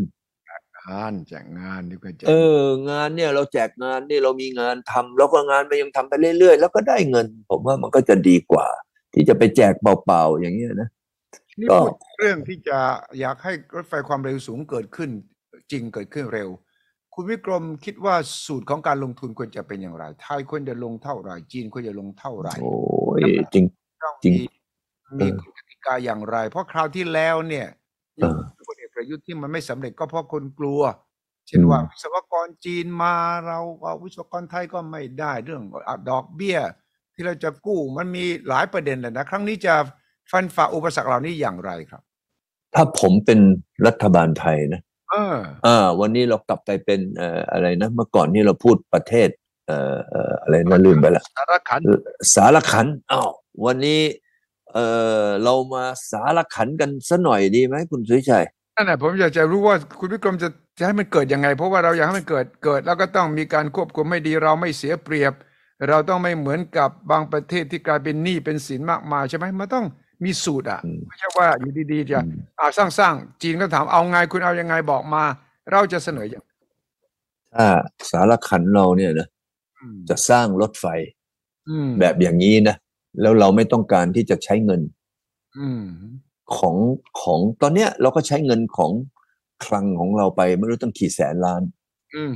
[0.91, 8.67] งานแจกงานดีกว่าแจกเอองานเนี่ยเราแจกงานนี่เรามีงานทำแล้วก็งานมันยังทำไปเรื่อยๆ แล้วก็ได้เงิน ผมว่ามันก็จะดีกว่า
[9.15, 10.89] ที่จะไปแจกเปล่าๆอย่างเงี้ยนะ
[11.61, 12.79] นี่ก็พูดเรื่องที่จะ
[13.21, 15.11] อยากให้รถไฟความเร็วสูงเกิดขึ้น
[15.73, 16.49] จริงเกิดขึ้นเร็ว
[17.15, 18.15] คุณวิกรมคิดว่า
[18.47, 22.75] สูตรของการลงทุนควรจะเป็นอย่างไรไทยควรจะลงเท่าไหร่จีนควรจะลงเท่าไหร่โอ้
[23.19, 23.23] ย
[23.55, 23.65] จริง
[24.03, 24.43] ต้องจริงมี
[25.19, 27.67] มีกฎกติกาอย่างไร เพราะคราวที่แล้วเนี่ย
[28.17, 30.81] เออพลเอกประยุทธ์ที่มันไม่สำเร็จก็เพราะคนกลัว
[31.47, 33.15] เช่นอืมว่าวิศวกรจีนมา
[33.47, 36.59] เราเอาวิศวกรไทยก็ไม่ได้เรื่องอะดอกเบี้ย
[37.15, 39.75] ที่เราจะกู้มันมีหลายประเด็นเลยนะ ครั้งนี้จะ
[40.31, 42.03] ฟันฝ่าอุปสรรคเหล่านี้อย่างไรครับ
[42.75, 43.41] ถ้าผมเป็น
[43.87, 45.37] รัฐบาลไทยนะเออ
[45.67, 49.29] อ่าวันนี้เรากลับไปเป็นเอ่ออะไรนะเมื่อก่อนนี่เราพูดประเทศ
[49.67, 51.81] เอ่อเอ่ออะไรนะลืมไปละสารขัน
[52.35, 53.31] สารขันอ้าว
[53.67, 54.01] วันนี้
[54.73, 54.87] เอ่
[55.25, 58.47] อเรามาสารขันกันสัหน่อยดีไหมคุณสุวิชัย
[58.77, 60.49] นั่นแหละผมอยากจะรู้ว่าคุณวิกรมจะ
[60.79, 65.33] จะให้มันเกิดยังไง เพราะว่าเราอยากให้มันเกิดเกิด แล้วก็ต้องมีการควบคุมไม่ดีเราไม่เสียเปรียบ
[65.89, 69.87] เราต้องไม่เหมือนกับบางประเทศที่กลายเป็นหนี้เป็นสินมากมายใช่ไหมมันต้อง
[70.25, 75.23] มีสูตรอะอืมไม่ใช่ว่าอยู่ดีๆจะอืมอ่าสร้างสร้างจีนก็ถามเอาไงคุณเอายังไงบอกมา
[75.71, 76.45] เราจะเสนออย่าง
[77.55, 77.67] ถ้า
[78.11, 79.29] สารขันเราเนี่ยนะ
[79.81, 80.87] อืมจะสร้างรถไฟ
[81.69, 82.77] อืมแบบอย่างนี้นะ
[83.21, 84.81] แล้วเราไม่ต้องการที่จะใช้เงิน
[85.59, 85.85] อืม
[86.57, 86.77] ของ
[87.23, 88.93] ของตอนเนี้ยเราก็ใช้เงินของ
[89.65, 91.63] คลังของเราไปไม่รู้ตั้งกี่แสนล้าน
[92.17, 92.33] อืม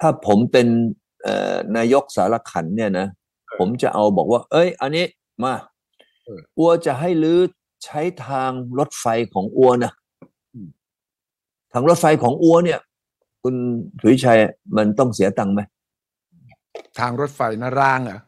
[0.00, 0.66] ถ้าผมเป็น
[1.22, 3.06] เอ่อนายกสารขันเนี่ยนะ
[3.58, 5.04] ผมจะเอาบอกว่า เอ้ย อันนี้
[5.44, 7.40] มาเอออัวจะให้ลื้อ
[7.84, 9.92] ใช้ทางรถไฟของอัวนะ
[10.54, 10.68] อืม
[11.72, 12.80] ทางรถไฟของอัวเนี่ย
[13.42, 13.54] คุณ
[14.00, 14.38] สุวิชัย
[14.76, 15.60] มันต้องเสียตังค์ไหม
[16.98, 18.20] ทางรถไฟนะรางเหรอ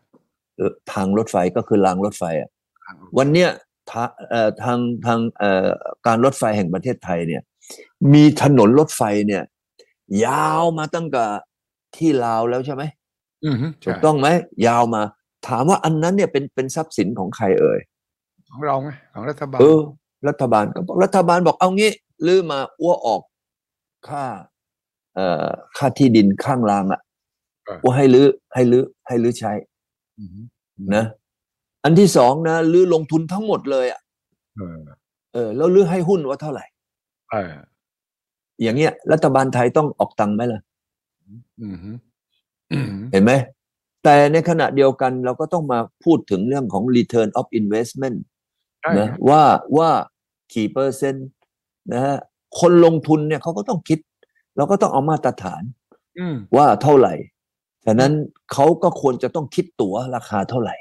[0.57, 2.51] เออทางรถไฟก็คือรางรถไฟอะ
[2.85, 3.51] ทางวันเนี้ย
[3.91, 5.69] ทาเอ่อทางทางเอ่อ
[6.07, 7.43] การรถไฟแห่งประเทศไทยเนี่ย
[8.15, 9.43] มีถนนรถไฟเนี่ย
[10.27, 11.25] ยาวมาตั้งแต่
[11.97, 12.83] ที่ลาวแล้วใช่ไหม
[13.45, 14.29] อืมถูใช่กต้องไหม
[14.67, 15.03] ยาวมา
[15.47, 17.79] ถามว่าอันนั้นเนี่ยเป็นเป็นทรัพย์สินของใครเอ่ย
[18.51, 19.81] ของเราไงของรัฐบาลเออ
[20.29, 21.91] รัฐบาลก็บอกรัฐบาลบอกเอางี้
[22.27, 23.23] ลื้อมาอ้วออก
[24.09, 24.25] ค่า
[25.15, 27.01] เอ่อค่าที่ดินข้างรางอะ
[27.83, 29.53] อ้วให้ลื้อให้ลื้อให้ลื้อใช้
[30.19, 30.39] อืม
[30.95, 31.05] นะ
[31.85, 34.01] อันที่สองนะลื้อลงทุนทั้งหมดเลยอะ
[34.57, 34.79] เออ
[35.35, 36.65] เออแล้วลื้อให้หุ้นว่าเท่าไหร่
[37.31, 37.55] เออ
[38.63, 40.61] อย่างเงี้ย รัฐบาลไทยต้องออกตังค์ไหมล่ะ
[41.61, 41.77] อืม
[42.73, 43.33] อืมเห็นไหม
[44.05, 48.19] แต่ในขณะเดียวกันเราก็ต้องมาพูดถึงเรื่องของ return of investment
[48.81, 49.43] ใช่นะว่า
[49.77, 49.91] ว่า
[50.55, 51.29] กี่เปอร์เซ็นต์
[51.93, 52.17] นะฮะ
[52.61, 53.99] คนลงทุนเนี่ยเขาก็ต้องคิด
[54.57, 55.63] เราก็ต้องเอามาตรฐาน
[56.19, 57.15] อืมว่าเท่าไหร่
[57.87, 58.13] ฉะนั้น
[58.53, 60.77] เขาก็ควรจะต้องคิดตั๋วราคาเท่าไหร่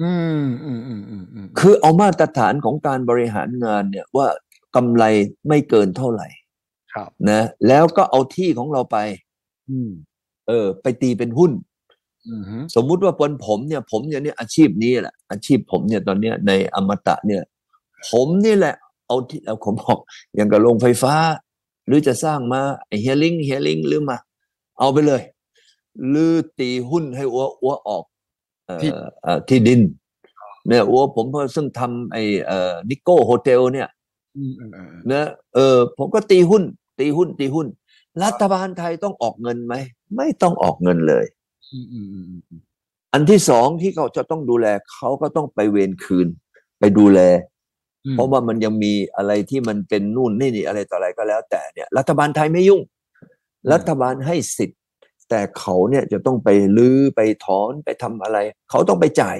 [0.00, 0.12] อื
[0.42, 4.26] มอืมอืมอืมอืมคือเอามาตรฐานของการบริหารงานเนี่ยว่า
[4.76, 5.04] กำไร
[5.48, 6.28] ไม่เกินเท่าไหร่
[6.94, 8.98] ครับนะแล้วก็เอาที่ของเราไป
[9.70, 9.90] อืม
[10.48, 11.73] เออ ไปตีเป็นหุ้นอืม
[12.74, 17.42] สมมุติว่าปนผมเนี่ย ผมเนี่ยเนี่ยอาชีพนี้แหละ อาชีพผมเนี่ยตอนเนี้ยในอมตะเนี่ย
[18.10, 18.74] ผมนี่แหละ
[19.06, 19.98] เอาที่เอาผมบอก
[20.34, 21.14] อย่างกับโรงไฟฟ้า
[21.86, 24.16] หรือจะสร้างมาไอ้เฮียลิงเฮียลิงหรือมา
[24.78, 25.22] เอาไปเลย
[26.14, 28.04] ลือตีหุ้นให้อัวอัวออก
[28.66, 28.78] เอ่อ
[29.22, 29.80] เอ่อที่ดิน
[30.68, 33.88] เนี่ยอัวผมเพิ่งซึ่งทำไอ้เอ่อ Nikko Hotel เนี่ย
[34.36, 36.62] อืมอืมอืมนะเออ ผมก็ตีหุ้น
[36.98, 37.66] ตีหุ้นตีหุ้น
[38.22, 39.74] รัฐบาลไทยต้องออกเงินไหม
[40.16, 41.24] ไม่ต้องออกเงินเลย
[41.72, 42.60] อืมอืมอืมอืม
[43.12, 46.28] อันที่สองที่เขาจะต้องดูแลเขาก็ต้องไปเวนคืน
[46.80, 47.20] ไปดูแล
[48.12, 52.82] เพราะว่ามันยังมีอะไรที่มันเป็นนู่นนี่นี่อะไรต่ออะไรก็แล้ว แต่เนี่ย รัฐบาลไทยไม่ยุ่ง
[53.72, 54.80] รัฐบาลให้สิทธิ์
[55.30, 58.38] แต่เขาเนี่ยจะต้องไปลื้อไปถอนไปทำอะไร
[58.70, 59.36] เขาต้องไปจ่าย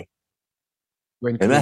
[1.21, 1.59] เว้นเห็นไหม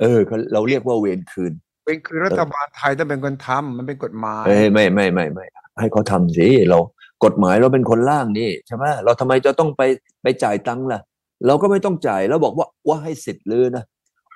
[0.00, 1.52] เออเขาเราเรียกว่าเวรคืน
[1.86, 5.44] เว้นคือรัฐบาลไทยต้องเป็นคนทำมันเป็นกฎหมายเอ้ยไม่ไม่ไม่ไม่
[5.80, 6.78] ให้เขาทำสิเรา
[7.24, 9.82] กฎหมายเราเป็นคนร่างนี่ใช่ไหมเราทำไมจะต้องไป
[10.22, 11.00] ไปจ่ายตังค์ล่ะ
[11.46, 13.84] เราก็ไม่ต้องจ่ายแล้วบอกว่าว่าให้สิทธิ์ลือนะ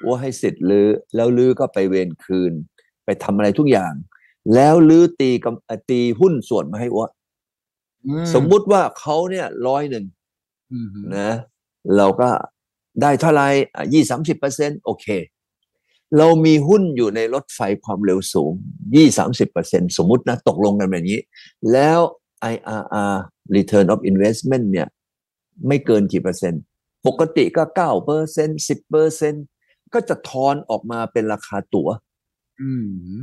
[0.06, 2.52] ว่าให้สิทธิ์ลือแล้วลือก็ไปเวรคืน
[3.04, 3.92] ไปทำอะไรทุกอย่าง
[4.54, 7.10] แล้วลือตีกำเอ่อตีหุ้นส่วนมาให้ว่า
[8.06, 10.04] อืสมมุติว่าเขาเนี่ยร้อยหนึ่ง
[10.72, 11.30] อืมนะ
[11.96, 12.28] เราก็
[13.02, 13.48] ได้เท่าไหร่
[13.92, 15.06] ยี่สามสิบเปอร์เซ็นโอเค
[16.18, 18.52] เรามีหุ้นอยู่ในรถไฟความเร็วสูง
[18.94, 21.20] ยี่สามสิบเปอร์เซ็นสมมุตินะ ตกลงกันแบบนี้
[21.72, 22.00] แล้ว
[22.52, 23.14] IRR
[23.56, 24.88] Return of Investment เนี่ย
[25.66, 26.62] ไม่เกินกี่เปอร์เซ็นต์
[27.06, 29.34] ปกติก็เก้าเปอร์เซ็นสิบเปอร์เซ็น
[29.94, 31.88] ก็จะทอนออกมาเป็นราคาตั๋ว
[32.60, 32.70] อื
[33.12, 33.16] ม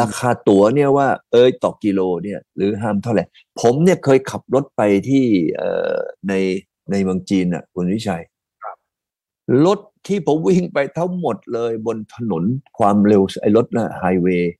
[0.00, 3.24] ราคาตั๋วเนี่ยว่า เอ้ยต่อกิโลเนี่ย หรือห้ามเท่าไหร่
[3.60, 5.24] ผมเนี่ยเคยขับรถไปที่
[5.56, 5.96] เอ่อ
[6.28, 6.34] ใน
[6.90, 8.22] ในเมืองจีนอะ คุณวิชัย
[9.66, 12.44] รถ ที่ผมวิ่งไปทั้งหมดเลยบนถนน
[12.78, 14.52] ความเร็วไอ้รถนะไฮเวย์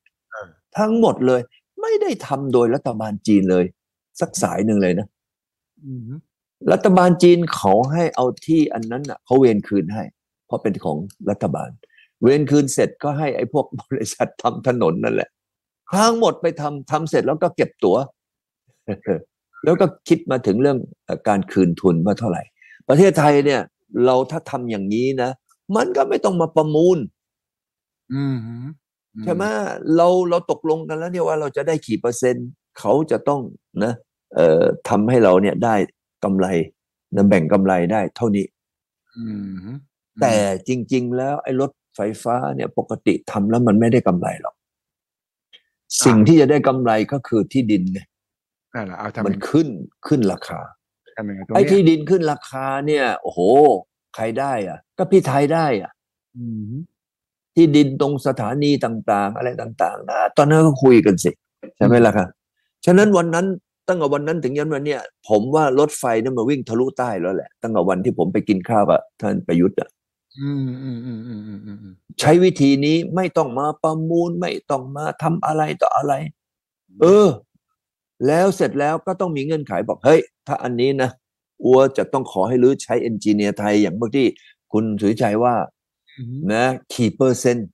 [0.77, 1.41] ทั้งหมดเลย
[1.81, 3.65] ไม่ได้ทำโดยรัฐบาลจีนเลย
[4.19, 5.07] สักสายหนึ่งเลยนะ
[5.83, 6.01] อืม
[6.71, 10.03] รัฐบาลจีนเขาให้เอาที่อันนั้นอะเขาเวรคืนให้
[10.45, 10.97] เพราะเป็นของ
[11.29, 11.69] รัฐบาล
[12.21, 15.29] เวรคืนเสร็จก็ให้ไอ้พวกบริษัททำถนนนั่นแหละ
[15.93, 17.97] ทั้งหมดไปทำทำเสร็จแล้วก็เก็บตัว๋ว
[19.63, 22.43] แล้วก็คิดมาถึงเรื่องเอ่อการคืนทุนว่าเท่าไหร่
[22.89, 23.61] ประเทศไทยเนี่ย
[24.05, 25.31] เราถ้าทำอย่างนี้นะ
[25.75, 26.97] มันก็ไม่ต้องมาประมูล
[28.13, 28.37] อืม
[29.23, 29.43] ใช่ไหม
[29.95, 32.47] เราเราตกลงกันแล้วเนี่ยว่าเราจะได้กี่เปอร์เซ็นต์
[32.79, 33.41] เขาจะต้อง
[33.83, 33.93] นะ
[34.35, 35.75] เอ่อทำให้เราเนี่ยได้
[36.23, 36.47] กำไร
[37.15, 38.45] นะแบ่งกำไรได้เท่านี้
[39.17, 39.25] อื
[39.65, 39.75] ม
[40.21, 40.35] แต่
[40.67, 44.55] จริง ๆ แล้วไอ้รถไฟฟ้าเนี่ย ปกติทำแล้วมันไม่ได้กำไรหรอก
[46.05, 47.99] สิ่งที่จะได้กำไรก็คือที่ดินไง
[48.75, 49.67] นั่นแหละเอาทำมันขึ้น
[50.07, 50.84] ขึ้นราคาทำยัง
[51.23, 53.39] ไงตรงไอ้เนี้ยที่ดินขึ้นราคาเนี่ย โอ้โห
[54.15, 55.91] ใครได้อะ ก็พี่ไทยได้อะ
[56.37, 56.73] อืม
[57.55, 61.31] ที่ดินตรงสถานีต่างๆ อะไรต่างๆนะตอนนั้นก็คุยกันสิ
[61.77, 62.27] ใช่ไหมล่ะครับ
[62.85, 63.45] ฉะนั้นวันนั้น
[63.87, 69.89] ตั้งแต่วันนั้นถึงยันวันเนี้ยผมว่ารถไฟเนี่ยมาวิ่งทะลุใต้แล้วแหละ ตั้งแต่วันที่ผมไปกินข้าวกับท่านประยุทธ์อะ
[70.39, 76.13] อืมอืมอืมอืมอืมอืมอืมใช้วิธีนี้ไม่ต้องมาประมูลไม่ต้องมาทำอะไรต่ออะไร
[77.01, 77.27] เออ
[78.27, 81.09] แล้วเสร็จแล้วก็ต้องมีเงื่อนไขบอกเฮ้ย ถ้าอันนี้นะ
[81.63, 84.27] อัวจะต้องขอให้รื้อใช้เอนจิเนียร์ไทยอย่างเมื่อที่
[84.71, 85.55] คุณสุริชัยว่า
[86.19, 87.67] อืมนะขี่เปอร์เซ็นต์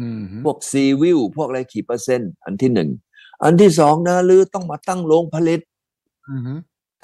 [0.00, 2.90] อืมพวกซีวิวพวกอะไรกี่เปอร์เซ็นต์ อันที่หนึ่ง
[3.44, 5.60] อันที่สองนะลือต้องมาตั้งโรงผลิต
[6.28, 6.42] อืม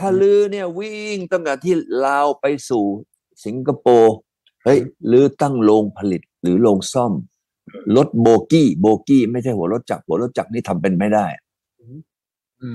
[0.01, 2.85] ถ้าลือเนี่ยวิ่งตั้งแต่ที่ลาวไปสู่
[3.45, 4.15] สิงคโปร์
[4.65, 4.79] เฮ้ย
[5.11, 7.13] ลือตั้งโรงผลิตหรือโรงซ่อม
[7.97, 11.27] รถโบกี้ โบกี้ ไม่ใช่หัวรถจักรหัวรถจักรนี่ทำเป็นไม่ได้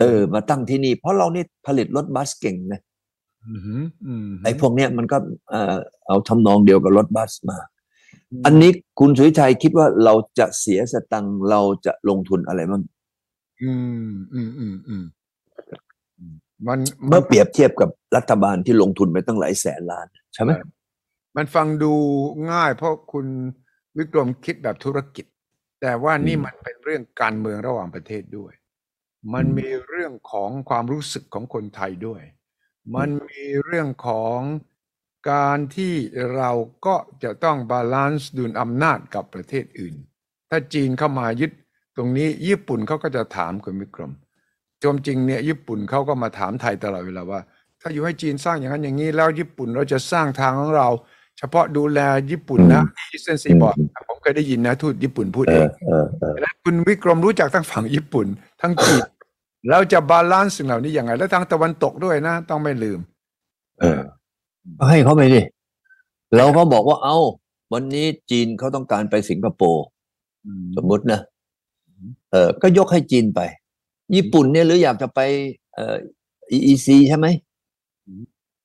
[0.02, 2.82] เออ มาตั้งที่นี่ เพราะเรานี่ผลิตรถบัสเก่งนะ
[3.48, 5.18] อืมอืมไอ้พวกเนี้ยมันก็
[5.50, 5.76] เอ่อ
[6.08, 7.58] เอาทำนองเดียวกับรถบัสมา
[8.46, 12.84] อันนี้คุณสุวิชัยคิดว่าเราจะเสียสตังค์เราจะลงทุนอะไรบ้าง
[13.64, 13.72] อื
[14.10, 15.04] มอืมอืมอืม
[16.68, 20.52] มันเมื่อเปรียบเทียบกับรัฐบาลที่ลงทุนไปตั้งหลายแสนล้าน ใช่ไหม
[21.38, 21.94] มันฟังดู
[22.52, 23.26] ง่ายเพราะคุณ
[23.98, 25.26] วิกรมคิดแบบธุรกิจ
[25.82, 28.54] แต่ว่านี่มันเป็นเรื่องการเมืองระหว่างประเทศด้วย
[29.34, 32.22] มันมีเรื่องของความรู้สึกของคนไทยด้วย
[32.96, 34.40] มันมีเรื่องของ
[35.32, 35.94] การที่
[36.36, 36.52] เรา
[36.86, 39.96] ก็จะต้อง balance ดุลอำนาจกับประเทศอื่น
[40.50, 41.52] ถ้าจีนเข้ามายึด
[41.96, 44.12] ตรงนี้ญี่ปุ่นเขาก็จะถามคุณวิกรม
[44.84, 47.40] จมจริงเนี่ยญี่ปุ่นเขาก็มาถามไทยตลอดเวลาว่า
[47.82, 50.90] ถ้าอยู่ให้จีนสร้างอย่างนั้นอย่างนี้ แล้วญี่ปุ่นเราจะสร้างทางของเรา
[51.38, 52.00] เฉพาะดูแล
[52.32, 53.78] ญี่ปุ่นนะ Eastern Seaboard
[54.10, 58.28] ผม เคยได้ยินนะทูตญี่ปุ่นพูดเอเอองเออเออแล้วคุณวิกรมรู้จักทั้งฝั่งญี่ปุ่น
[58.62, 59.02] ทั้งจีน
[59.70, 63.00] แล้วจะ balance สิ่งเหล่านี้ยังไง แล้วทางตะวันตกด้วยนะ ต้องไม่ลืม
[63.80, 64.02] เออ
[64.78, 65.42] ก็ให้เขาไปดิ
[66.38, 67.18] เราก็บอกว่าเอา
[67.74, 69.86] วันนี้จีนเขาต้องการไปสิงคโปร์
[70.78, 71.20] สมมุตินะ
[72.32, 73.42] เออก็ยกให้จีนไป
[74.16, 75.20] ญี่ปุ่นเนี่ยหรืออยากจะไป
[75.76, 75.96] เอ่อ
[76.56, 77.28] EEC ใช่ไหม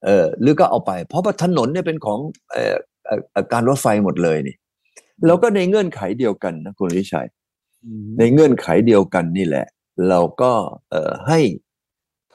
[0.04, 2.18] เออหรือก็เอาไป เพราะว่าถนนเนี่ยเป็นของ
[2.52, 2.74] เอ่อ
[3.06, 4.56] เอ่อเอ่อการรถไฟหมดเลยนี่
[5.26, 7.28] แล้วก็ในเงื่อนไขเดียวกันนะคุณวิชัย
[8.18, 9.66] ในเงื่อนไขเดียวกันนี่แหละ
[10.08, 10.52] เราก็
[10.90, 11.40] เอ่อให้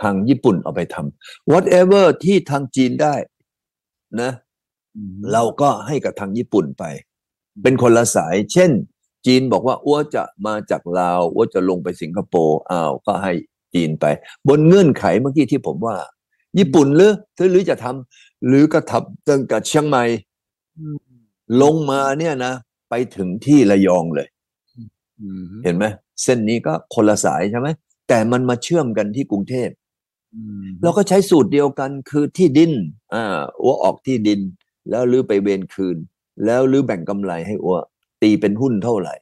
[0.02, 3.16] ทางญี่ปุ่นเอาไปทำ whatever ที่ทางจีนได้
[4.22, 4.32] นะ
[5.34, 6.84] เราก็ให้กับทางญี่ปุ่นไป
[7.64, 8.72] เป็นคนละสาย เช่น
[9.26, 13.34] จีนบอกว่าอ้วจะมาจากลาวอ้วจะลงไปสิงคโปร์อ้าวก็ให้
[13.74, 14.06] จีนไป
[14.48, 15.96] บนเงื่อนไขเมื่อกี้ที่ผมว่า
[16.60, 17.12] ญี่ปุ่นหรือ
[17.52, 20.04] หรือจะทำหรือก็ทำตั้งแต่เชียงใหม่
[21.62, 22.54] ลงมาเนี่ยนะ
[22.92, 24.28] ไปถึงที่ระยองเลย
[25.64, 25.86] เห็นไหม
[26.24, 27.68] เส้นนี้ก็คนละสายใช่ไหม
[28.08, 29.70] แต่มันมาเชื่อมกันที่กรุงเทพ
[30.84, 32.72] เราก็ใช้สูตรเดียวกันคือที่ดิน
[33.14, 34.40] อ่าอัวออกที่ดิน
[34.90, 35.98] แล้วลื้อไปเวนคืน
[36.46, 37.78] แล้วลื้อแบ่งกำไรให้อัว
[38.22, 39.14] ตีเป็นหุ้นเท่าไหร่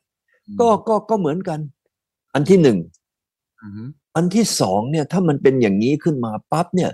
[0.59, 1.59] ก็ก็ก็เหมือนกัน
[2.33, 2.77] อันที่หนึ่ง
[4.15, 6.91] อันที่สองเนี่ย ถ้ามันเป็นอย่างนี้ขึ้นมาปั๊บเนี่ย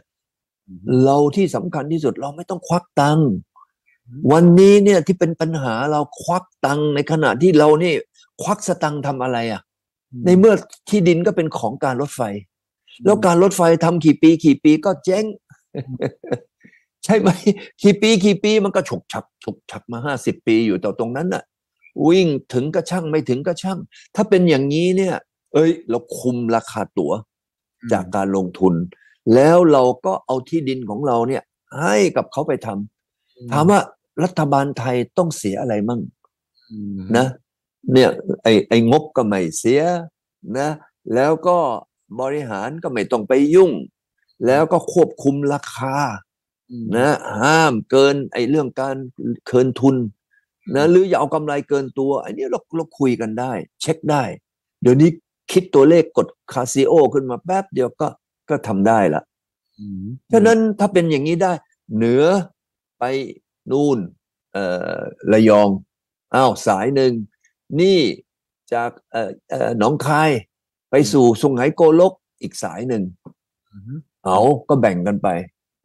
[1.04, 3.30] เราที่สำคัญที่สุดเราไม่ต้องควักตังค์
[4.32, 7.94] วันนี้เนี่ยที่เป็นปัญหาเราควักตังค์ในขณะที่เรานี่
[8.42, 9.62] ควักสตังค์ทำอะไรอะ
[10.26, 10.54] ในเมื่อ
[10.90, 12.22] ที่ดินก็เป็นของการรถไฟ
[13.06, 15.26] แล้วการรถไฟทำกี่ปีกี่ปีก็เจ๊ง
[17.04, 17.30] ใช่ไหม
[17.84, 21.44] กี่ปีกี่ปีมันก็ฉกฉักฉกฉักมาห้าสิบปีอยู่แต่ตรงนั้นน่ะ
[22.08, 23.80] วิ่งถึงก็ช่างไม่ถึงก็ช่าง
[24.16, 25.16] ถ้าเป็นอย่างนี้เนี่ย
[25.54, 27.12] เอ้ย เราคุมราคาตั๋ว
[27.92, 28.74] จากการลงทุน
[29.34, 31.44] แล้วเราก็เอาที่ดินของเราเนี่ย
[31.80, 32.95] ให้กับเขาไปทำ
[33.52, 33.80] ถามว่า
[34.24, 36.02] รัฐบาลไทยต้องเสียอะไรมั่ง
[37.18, 37.28] นะ
[37.92, 38.10] เนี่ย
[38.44, 39.84] ไอไองบก็ไม่เสีย
[40.58, 40.70] นะ
[41.14, 41.58] แล้วก็
[42.22, 43.72] บริหารก็ไม่ต้องไปยุ่ง
[44.46, 45.98] แล้วก็ควบคุมราคา
[46.98, 47.10] นะ
[47.42, 48.96] ห้ามเกินไอ้เรื่องการ
[49.46, 49.96] เคินทุน
[50.76, 54.24] นะหรืออย่าเอากำไรเกินตัวอันนี้เราเราคุยกันได้ เช็คได้
[54.82, 55.10] เดี๋ยวนี้
[55.52, 58.08] คิดตัวเลขกดคาซิโอขึ้นมาแป๊บเดียวก็
[58.50, 59.24] ก็ทำได้ละ
[60.32, 61.52] ฉะนั้นถ้าเป็นอย่างนี้ได้
[61.96, 62.24] เหนือ
[63.00, 63.04] ไป
[63.72, 64.00] นู่น
[64.54, 64.66] เอ่
[64.96, 64.98] อ
[65.32, 65.70] ระยอง
[66.36, 67.14] อ้าวสายหนึ่ง
[67.82, 68.00] นี่
[68.74, 70.32] จากเอ่อเอ่อหนองคาย
[70.92, 73.04] ไปสู่สุงไหงโกลกอีกสายหนึ่ง
[74.26, 74.40] เอา
[74.70, 75.28] ก็แบ่งกันไป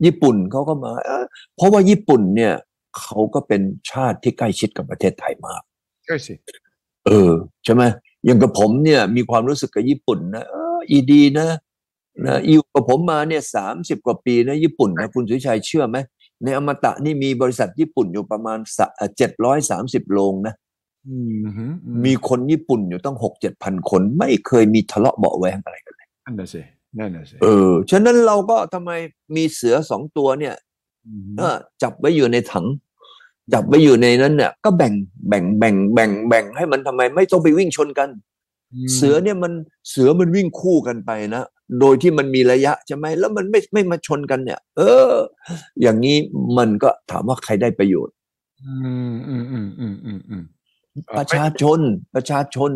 [0.05, 1.25] ญี่ปุ่นเขาก็มาเอ้อ
[1.57, 2.55] เพราะว่าญี่ปุ่นเนี่ย
[2.99, 5.63] เขาก็เป็นชาติที่ใกล้ชิดกับประเทศไทยมาก
[6.05, 6.35] ใช่สิ
[7.07, 7.33] เออ
[7.65, 7.83] ใช่ไหม
[8.25, 11.49] อย่างกับผมเนี่ยมีความรู้สึกกับญี่ปุ่นนะเอออีดีนะ
[12.27, 15.99] นะอยู่กับผมมาเนี่ยสามสิบกว่าปีนะญี่ปุ่นนะคุณสุวิชัยเชื่อไหม
[16.45, 18.59] ในอมตะนี่มีบริษัทญี่ปุ่นอยู่ประมาณ
[19.17, 20.55] เจ็ดร้อยสามสิบโรงนะ
[21.09, 26.63] อืมฮึอืมีคนญี่ปุ่นอยู่ตั้งหกเจ็ดพันคน ไม่เคยมีทะเลาะเบาะแวงอะไรกันเลยนั่นน่ะสิ
[26.99, 28.91] นั่นน่ะสิเออฉะนั้นเราก็ทำไม
[29.37, 30.55] มีเสือสองตัวเนี่ย
[31.21, 32.67] มเออจับไว้อยู่ในถัง
[33.53, 34.93] จับไว้อยู่ในนั้นเนี่ย ก็แบ่ง
[35.29, 38.09] แบ่งแบ่งแบ่งแบ่งให้มันทำไมไม่ต้องไปวิ่งชนกัน
[38.85, 39.53] มเสือเนี่ยมัน
[39.91, 41.45] เสือมันวิ่งคู่กันไปนะ
[41.79, 45.15] โดยที่มันมีระยะใช่ไหมแล้วมันไม่ไม่มาชนกันเนี่ย เออ
[45.83, 46.17] อย่างนี้
[46.59, 48.15] มันก็ถามว่าใครได้ประโยชน์
[48.65, 48.75] อื
[49.13, 50.43] มอืมอืมอืมอืมอืม
[51.07, 51.81] เอ่อประชาชน
[52.15, 52.71] ประชาชน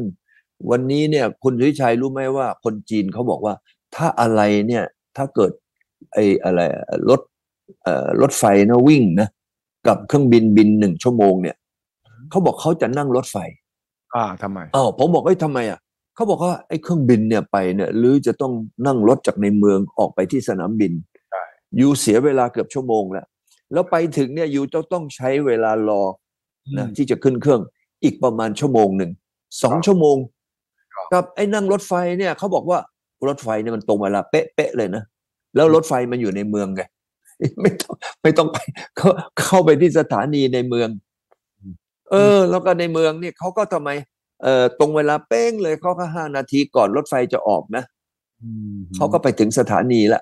[0.71, 3.55] วันนี้เนี่ย คุณสุวิชัยรู้ไหมว่า คนจีนเขาบอกว่า
[3.95, 4.85] ถ้าอะไรเนี่ย
[5.17, 5.51] ถ้าเกิด
[6.13, 6.61] ไอ้อะไร
[7.09, 7.21] รถ
[7.83, 9.29] เอ่อรถไฟนะวิ่งนะ
[9.87, 11.57] กับเครื่องบินบินหนึ่งชั่วโมงเนี่ย
[12.31, 13.37] เขาบอกเขาจะนั่งรถไฟ
[14.15, 15.79] อ่าทำไมอ้าวผมบอกเอ้ยทำไมอะ
[16.15, 18.53] เขาบอกว่าไอ้เครื่องบินเนี่ยไปเนี่ยหรือจะต้อง
[18.87, 20.93] นั่งรถจากในเมืองออกไปที่สนามบิน
[21.31, 21.43] ใช่
[21.79, 23.27] อยู่เสียเวลาเกือบชั่วโมงแล้ว
[23.73, 26.03] แล้วไปถึงเนี่ยอยู่จะต้องใช้เวลารอ
[26.79, 27.61] นะที่จะขึ้นเครื่อง
[28.05, 29.11] อีกประมาณชั่วโมงหนึ่ง
[29.63, 30.17] สองชั่วโมง
[30.95, 32.79] ครับกับไอ้นั่งรถไฟเนี่ยเขาบอกว่า
[33.29, 35.03] รถไฟเนี่ยมันตรงเวลาเป๊ะๆเลยนะ
[35.55, 36.83] แล้วรถไฟมันอยู่ในเมืองไง
[37.63, 38.59] ไม่ต้องไม่ต้องไป
[38.97, 39.09] เข้า
[39.39, 40.89] เข้าไปที่สถานีในเมือง
[42.11, 43.91] เออ แล้วก็ในเมืองเนี่ยเขาก็ทำไม
[44.45, 47.85] เอ่อตรงเวลาเป้งเลยเขาก็ห้านาทีก่อนรถไฟจะออกนะ
[48.43, 50.21] อืมเขาก็ไปถึงสถานีละ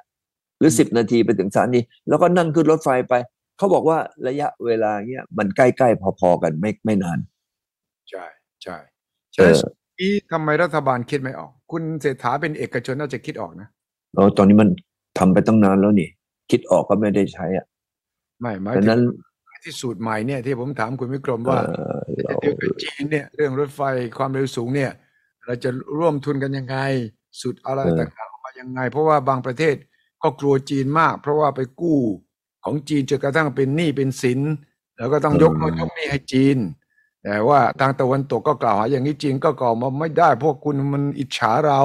[0.59, 3.15] หรืออืมสิบนาทีไปถึงสถานี แล้วก็นั่งขึ้นรถไฟไป
[3.59, 3.99] เขาบอกว่า
[4.29, 7.19] ระยะเวลาเนี้ยมันใกล้ๆพอๆกันไม่ไม่นาน
[8.11, 8.25] ใช่
[8.63, 8.77] ใช่
[9.37, 9.57] เอใช่อ
[9.99, 13.69] ที่ทำไมรัฐบาลคิดไม่ออก คุณเศรษฐาเป็นเอกชนน่าจะคิดออกนะ
[14.13, 14.69] แล้วตอนนี้มัน
[15.19, 16.09] ทำไปตั้งนานแล้วนี่
[16.51, 17.67] คิดออกก็ไม่ได้ใช้อะ
[18.41, 19.01] ไม่หมายดังถึนั้นง
[19.63, 23.81] ที่สูตรใหม่เนี่ยที่ผมถามคุณวิกรมว่าเอ่อจะเราเดียวกับจีนเนี่ยเรื่องรถไฟ
[24.19, 24.91] ความเร็วสูงเนี่ย
[25.47, 26.77] เราจะร่วมทุนกันยังไง
[27.43, 29.77] สุดอะไรต่างๆออกมายังไง เพราะว่าบางประเทศ
[30.23, 32.01] ก็กลัวจีนมาก เพราะว่าไปกู้
[32.65, 34.41] ของจีนจนกระทั่งเป็นหนี้เป็นสิน
[34.99, 36.59] แล้วก็ต้องยกโน่นยกนี่ให้จีน
[37.25, 41.83] แต่ว่าทางตะวันตกก็กล่าวหาอย่างนี้จีนก็กล่าวมาไม่ได้ พวกคุณมันอิจฉาเรา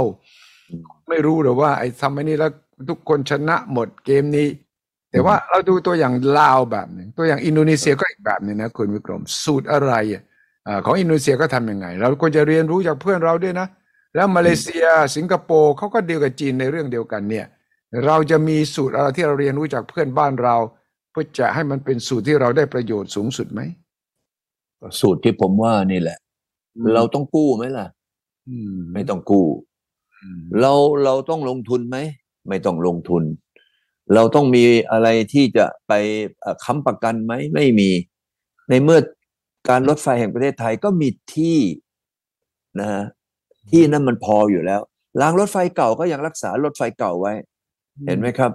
[1.09, 2.51] ไม่รู้หรอกว่าไอ้ทำไอ้นี้แล้ว
[2.89, 4.47] ทุกคนชนะหมดเกมนี้
[5.11, 10.23] แต่ว่าเราดูตัวอย่างลาวแบบหนึ่งตัวอย่างอินโดนีเซียก็อีกแบบหนึ่งนะคุณวิกรมสูตรอะไรอะ
[10.67, 13.67] อ่าของอินโดนีเซียก็ทำยังไง เราควรจะเรียนรู้จากเพื่อนเราด้วยนะ
[14.15, 14.85] แล้วมาเลเซีย
[15.15, 17.45] สิงคโปร์เขาก็เดียวกับจีนในเรื่องเดียวกันเนี่ย
[18.05, 20.55] เราจะมีสูตรอะไรที่เราเรียนรู้จากเพื่อนบ้านเรา
[21.11, 23.61] เพื่อจะให้มันเป็นสูตรที่เราได้ประโยชน์สูงสุดไหม
[25.01, 26.17] สูตรที่ผมว่านี่แหละ
[26.95, 27.87] เราต้องกู้ไหมล่ะ
[28.49, 29.45] อืมไม่ต้องกู้
[30.23, 31.97] อืมเราเราต้องลงทุนไหม
[32.49, 33.23] ไม่ต้องลงทุน
[34.13, 35.93] เราต้องมีอะไรที่จะไป
[36.39, 37.89] เอ่อค้ำประกันไหมไม่มี
[38.69, 38.99] ในเมื่อ
[39.69, 41.59] การรถไฟแห่งประเทศไทยก็มีที่
[42.79, 43.03] นะฮะ
[43.71, 44.81] ที่นั้นมันพออยู่แล้ว
[45.21, 47.33] รางรถไฟเก่าก็ยังรักษารถไฟเก่าไว้
[48.07, 48.51] เห็นไหมครับ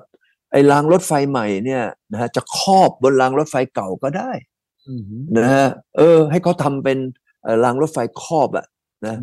[0.53, 1.82] ไอ้รางรถไฟใหม่เนี่ย
[2.12, 4.30] นะฮะจะครอบบนรางรถไฟเก่าก็ได้
[4.88, 5.03] อืม
[5.36, 6.98] นะฮะเออ ให้เขาทำเป็น
[7.42, 8.66] เอ่อรางรถไฟครอบอะ
[9.07, 9.16] นะ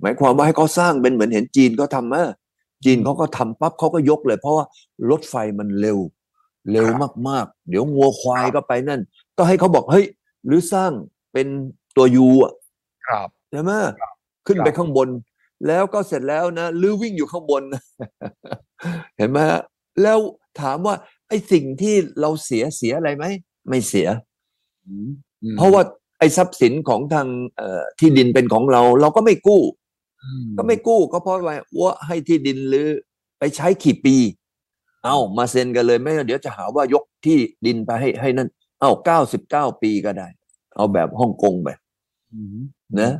[0.00, 2.26] หมายความว่าให้เขาสร้างเป็นเหมือนเห็นจีนเขาทำอะ
[2.84, 4.64] จีนเขาก็ทำปั๊บเขาก็ยกเลย เพราะว่า
[5.10, 5.98] รถไฟมันเร็ว
[6.72, 6.86] เร็ว
[7.28, 9.00] มากๆ เดี๋ยวงัวควายก็ไปนั่น
[9.36, 10.06] ก็ให้เขาบอกเฮ้ย
[10.46, 10.92] หรือสร้าง
[11.32, 11.46] เป็น
[11.96, 12.52] ตัวยูอะ
[13.08, 13.72] ครับใช่ไหม
[14.46, 15.08] ขึ้นไปครับข้างบน
[15.66, 17.82] แล้วก็เสร็จแล้วนะหรือวิ่งอยู่ข้างบนนะ
[19.16, 19.60] เห็นไหมฮะ
[20.02, 20.18] แล้ว
[20.60, 20.94] ถามว่า
[21.28, 23.24] ไอ้สิ่งที่เราเสียเสียอะไรไหม
[23.68, 24.08] ไม่เสีย
[24.86, 25.10] อืม
[25.42, 25.82] อืมเพราะว่า
[26.18, 29.81] ไอ้ทรัพย์สินของทางเอ่อที่ดินเป็นของเรา เราก็ไม่กู้อื
[30.56, 32.88] ก็ไม่กู้ก็เพราะว่าว่าให้ที่ดินหรือ
[33.38, 34.16] ไปใช้กี่ปี
[35.04, 38.48] เอามาเซ็นกันเลยไม่งั้นเดี๋ยวจะหาว่ายกที่ดินไปให้ให้นั่น
[38.80, 40.28] เอาเก้าสิบเก้าปีก็ได้
[40.74, 41.68] เอาแบบฮ่องกงไป
[42.32, 42.58] อืม
[43.00, 43.12] นะ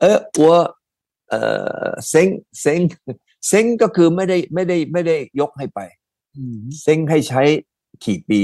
[0.00, 0.54] เออวัว
[1.28, 1.34] เอ
[1.86, 2.28] อเซ็ง
[2.60, 2.80] เซ็ง
[3.48, 5.80] เซ็งก็คือไม่ได้ไม่ได้ไม่ได้ยกให้ไป
[6.36, 7.42] อืมเซ็งให้ใช้
[8.04, 8.40] กี่ปี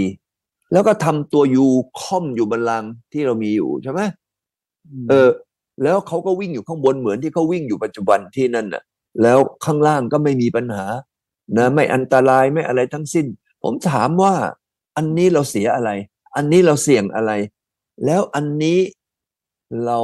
[0.72, 1.66] แล้วก็ทำตัวยู
[2.00, 4.00] ค่อมอยู่บนรางที่เรามีอยู่ใช่ไหม
[5.08, 5.28] เออ
[5.82, 8.82] แล้วเขาก็วิ่งอยู่ข้างบนเหมือนที่เขาวิ่งอยู่ปัจจุบันที่นั่นน่ะ
[9.22, 10.84] แล้วข้างล่างก็ไม่มีปัญหา
[11.56, 13.26] นะไม่อันตรายไม่อะไรทั้งสิ้น
[13.62, 14.34] ผมถามว่า
[14.96, 15.90] อันนี้เราเสียอะไร
[16.36, 17.32] อันนี้เราเสี่ยงอะไร
[18.04, 18.78] แล้วอันนี้
[19.84, 19.98] เรา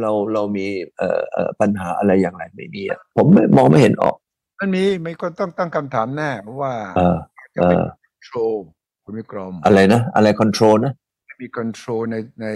[0.00, 0.66] เราเรามี
[0.96, 4.16] เอ่อเอ่อปัญหาอะไรอย่างไรไม่มีอะผมไม่มองไม่เห็นออก
[4.58, 7.16] มันมีไม่ก็ต้องตั้งคำถามแน่ว่าเออ
[7.54, 8.56] จะเอเป็นอ control
[9.04, 10.92] คุณวิกรมอะไรนะ อะไรคอนโทรลนะ
[11.40, 12.46] มีคอนโทรลในใน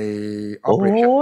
[0.64, 0.76] โอ้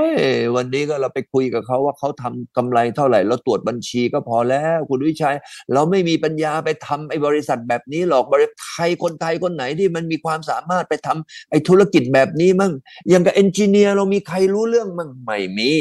[0.09, 0.11] ย
[0.57, 5.37] วันนี้ก็เราไปคุยกับเขาว่าเขาทำกำไรเท่าไหร่เราตรวจบัญชีก็พอแล้วคุณวิชัย
[5.73, 12.73] เราไม่มีปัญญาไปทำไอ้บริษัทแบบนี้หรอกบริษัทไทยคนไทยคนไหนที่มันมีความสามารถไปทำไอ้ธุรกิจแบบนี้มั่ง
[13.09, 15.73] อย่างกับเอนจิเนียร์เรามีใครรู้เรื่องมั่งไม่มี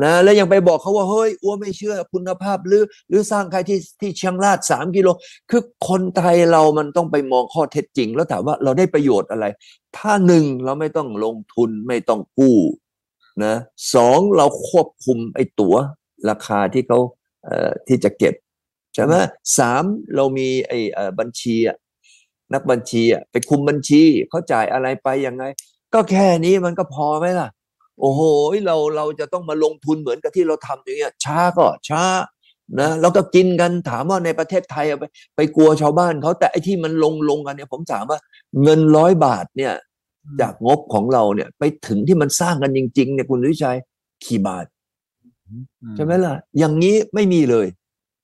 [0.00, 5.08] นะแล้วยังไปบอกเขาว่าเฮ้ยอ้วไม่เชื่อคุณภาพหรือ หรือสร้างใครที่ที่เชียงรายสามกิโล
[5.50, 9.46] คือคนไทยเรามันต้องไปมองข้อเท็จจริง แล้วถามว่าเราได้ประโยชน์อะไร
[9.96, 12.58] ถ้าหนึ่งเราไม่ต้องลงทุนไม่ต้องกู้
[13.44, 13.54] นะ
[13.94, 15.74] สองเราควบคุมไอ้ตั๋ว
[16.30, 16.98] ราคาที่เขา
[17.44, 18.34] เอ่อที่จะเก็บ
[18.94, 19.14] ใช่ไหม
[19.58, 19.84] สาม
[20.16, 21.76] เรามีไอ้เอ่อบัญชีอะ
[22.54, 25.44] นักบัญชีอะไปคุมบัญชีเขาจ่ายอะไรไปยังไง
[25.94, 27.48] ก็แค่นี้มันก็พอไหมล่ะ
[28.00, 28.20] โอ้โห
[28.66, 32.04] เราเราจะต้องมาลงทุนเหมือนกับที่เราทำอย่างเงี้ยช้าก็ช้า
[32.80, 35.04] นะแล้วก็กินกันถามว่าในประเทศไทยอะไป
[35.36, 38.18] ไปกลัวชาวบ้านเขาแต่ไอ้ที่มันลงลงกันเนี่ยผมถามว่า
[38.62, 39.72] เงินร้อยบาทเนี่ย
[40.40, 43.76] จากงบของเราเนี่ยไปถึงที่มันสร้างกันจริงๆเนี่ยคุณวิชัย
[44.24, 44.66] กี่บาท
[45.96, 47.66] ใช่ไหมล่ะ อย่างนี้ไม่มีเลย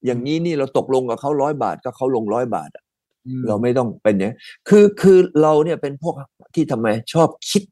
[0.07, 2.85] อย่างนี้นี่เราตกลงกับเขาร้อยบาทก็เขาลงร้อยบาทอะ
[3.27, 4.37] อืมเราไม่ต้องเป็นอย่างนี้
[4.69, 6.15] คือคือเราเนี่ยเป็นพวก
[6.55, 7.63] ที่ทำไมชอบคิด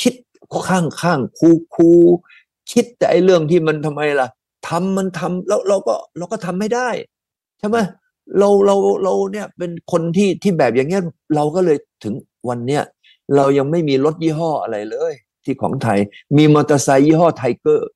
[0.00, 0.14] คิด
[0.68, 1.90] ข้างข้างคูคู
[2.72, 4.28] คิดแต่ไอ้เรื่องที่มันทำไมล่ะ
[4.68, 6.88] ทำมันทำแล้วเราก็เราก็ทำไม่ได้
[7.58, 7.76] ใช่ไหม
[8.38, 11.02] เราเราเราเนี่ยเป็นคนที่ที่แบบอย่างเงี้ย
[11.34, 12.14] เราก็เลยถึง
[12.48, 12.82] วันเนี้ย
[13.36, 15.12] เรายังไม่มีรถยี่ห้ออะไรเลย
[15.44, 15.98] ที่ของไทย
[16.36, 17.88] มีมอเตอร์ไซค์ยี่ห้อไทเกอร์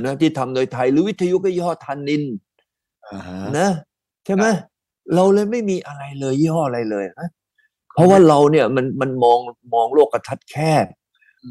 [0.00, 2.22] นะที่ทำโดยไทยหรือวิทยุก็ยี่ห้อทันนิน
[3.06, 3.70] อ่าฮะนะ
[4.24, 4.46] ใช่ไหม
[5.14, 7.28] เราเลยไม่มีอะไรเลยยี่ห้ออะไรเลยนะ
[7.94, 9.38] เพราะว่าเราเนี่ยมันมันมอง
[9.74, 10.86] มองโลกกระทัดแคบ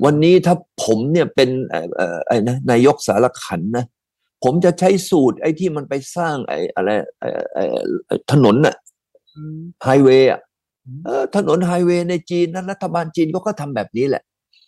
[0.05, 3.85] วันนี้ถ้าผมเนี่ยเป็นเอ่อเอ่อไอ้นะนายกสารขันนะ
[4.43, 7.63] ผมจะใช้สูตรไอ้ที่มันไปสร้างไอ้อะไรไอ้ไอ้
[8.05, 8.75] ไอ้ถนนน่ะ
[9.35, 10.39] อืมไฮเวย์อะ
[10.85, 14.23] อืมเออถนนไฮเวย์ในจีนนั้นรัฐบาลจีนก็ก็ทำแบบนี้แหละ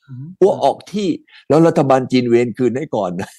[0.08, 1.10] อืมอ้วออกที่
[1.50, 3.30] แล้วรัฐบาลจีนเวนคืนให้ก่อนนะ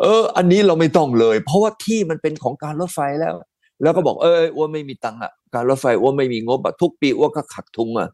[0.00, 3.34] เออ อันนี้เราไม่ต้องเลย เพราะว่าที่มันเป็นของการรถไฟแล้ว
[3.82, 8.08] แล้วก็บอกเอออ้วนไม่มีตังค์อะการรถไฟอ้วนไม่มีงบอะทุกปีอ้วนก็ขัดทุงอะ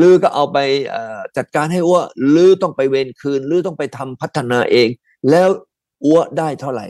[0.00, 0.58] ลือก็เอาไป
[1.36, 4.88] จัดการให้อ้วนลือต้องไปเวนคืนลือต้องไปทำพัฒนาเอง
[5.30, 5.48] แล้ว
[6.06, 6.86] อ้วนได้เท่าไหร่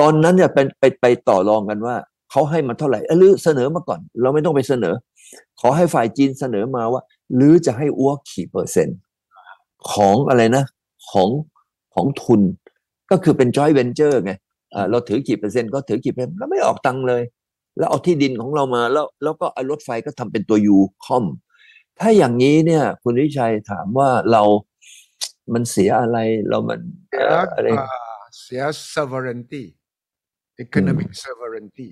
[0.00, 1.96] ตอนนั้นเนี่ยเป็นไปไปต่อรองกันว่า
[2.30, 4.94] เขาให้มาเท่าไหร่เอ้ยลือเสนอมาก่อน เราไม่ต้องไปเสนอ
[5.60, 7.02] ขอให้ฝ่ายจีนเสนอมาว่า
[7.40, 8.98] ลือจะให้อ้วกี่เปอร์เซ็นต์
[9.92, 10.64] ของอะไรนะ
[11.10, 11.28] ของ
[11.94, 12.40] ของทุน
[13.10, 14.32] ก็คือเป็น joint venture ไง
[14.90, 17.22] เราถือกี่เปอร์เซ็นต์ก็ถือกี่เปอร์เซ็นต์แล้วไม่ออกตังค์เลย
[17.78, 21.24] แล้วเอาที่ดินของเรามาแล้วแล้วก็เอารถไฟก็ทำเป็นตัวยูคอม
[22.00, 24.42] ถ้าอย่างนี้เนี่ย คุณวิชัยถามว่าเรา
[25.52, 26.18] มันเสียอะไร
[26.48, 26.80] เรามัน
[27.10, 27.88] เสียเอ่ออะไรอ่า
[28.42, 28.62] เสีย
[28.94, 29.64] sovereignty
[30.64, 31.88] economic sovereignty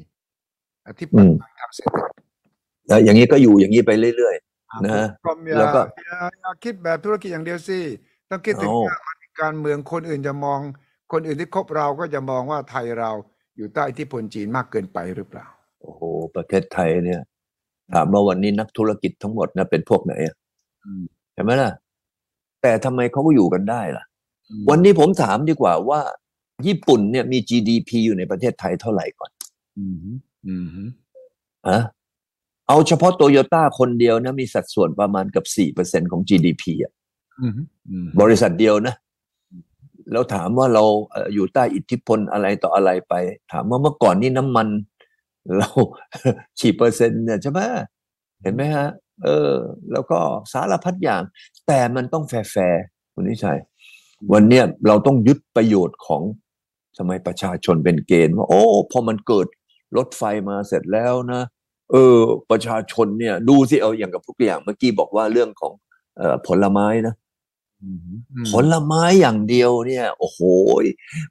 [0.86, 2.10] อธิปอืมไตยทางเศรษฐกิจ
[2.88, 4.36] แล้วอย่างนี้ก็อยู่อย่างนี้ไปเรื่อย
[4.70, 7.78] อ่านะผมอย่าแล้วก็อย่าอย่าคิดแบบธุรกิจอย่างเดียวสิ
[8.30, 9.00] ต้องคิดถึงเอา
[9.42, 10.60] การเมืองคนอื่นจะมอง
[11.12, 13.10] คนอื่นที่คบเราก็จะมองว่าไทยเรา
[13.56, 15.46] อยู่ใต้อิทธิพลจีนมากเกินไปหรือเปล่า
[15.80, 16.00] โอ้โห
[16.34, 17.20] ประเทศไทยเนี่ย
[17.94, 20.34] ถามว่าวันนี้นักธุรกิจทั้งหมดนะเป็นพวกไหนอะ
[20.86, 21.70] อืมเห็นไหมล่ะ
[22.62, 24.04] แต่ทำไมเขาก็อยู่กันได้ล่ะ
[24.70, 26.00] วันนี้ผมถามดีกว่าว่า
[26.66, 29.30] ญี่ปุ่นเนี่ยมี GDP อยู่ในประเทศไทยเท่าไหร่ก่อน
[29.78, 29.96] อืม
[30.46, 30.88] อืม
[31.68, 31.78] อะ
[32.68, 36.92] เอาเฉพาะโตโยต้าคนเดียวนะ มีสัดส่วนประมาณเกับสี่เปอร์เซ็นของ GDP อะ
[37.40, 37.52] อืม
[37.90, 38.94] อืมบริษัทเดียวนะ
[40.12, 43.14] แล้วถามว่าเราเอ่ออยู่ใต้อิทธิพลอะไรต่ออะไรไป
[43.52, 44.68] ถามว่าเมื่อก่อนนี่น้ำมัน
[45.58, 45.68] เรา
[46.58, 47.60] กี่เปอร์เซ็นต์เนี่ยใช่ไหม
[48.42, 48.88] เห็นไหมฮะ
[49.24, 49.52] เออ
[49.92, 50.18] แล้วก็
[50.52, 51.22] สารพัดอย่าง
[51.66, 53.58] แต่มันต้องแฟร์ๆคุณสุทธิชัย
[54.32, 56.22] วันเนี้ยเราต้องยึดประโยชน์ของ
[56.98, 59.46] สมัยประชาชนเป็นเกณฑ์ว่าโอ้พอมันเกิด
[59.96, 61.42] รถไฟมาเสร็จแล้วนะ
[61.92, 62.18] เออ
[62.50, 65.72] ประชาชนเนี่ย ดูสิเอาอย่างกับทุกอย่างเมื่อกี้บอกว่าเรื่องของ
[66.16, 67.14] เอ่อผลไม้นะ
[67.82, 68.10] อืม
[68.52, 70.40] ผลไม้อย่างเดียวเนี่ย โอ้โห
[70.82, 70.84] ย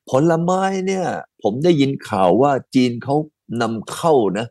[0.10, 1.06] ผลไม้เนี่ย
[1.44, 3.16] ผมได้ยินข่าวว่าจีนเขา
[3.62, 4.46] นำเข้านะ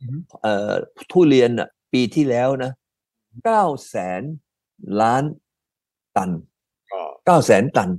[0.00, 0.72] อืมเอ่อ
[1.10, 2.72] ทุเรียนอะปีที่แล้วนะ
[3.44, 4.22] เก้าแสน
[5.00, 5.24] ล้าน
[6.16, 6.30] ตัน
[6.92, 7.90] ก็เก้าแสนตัน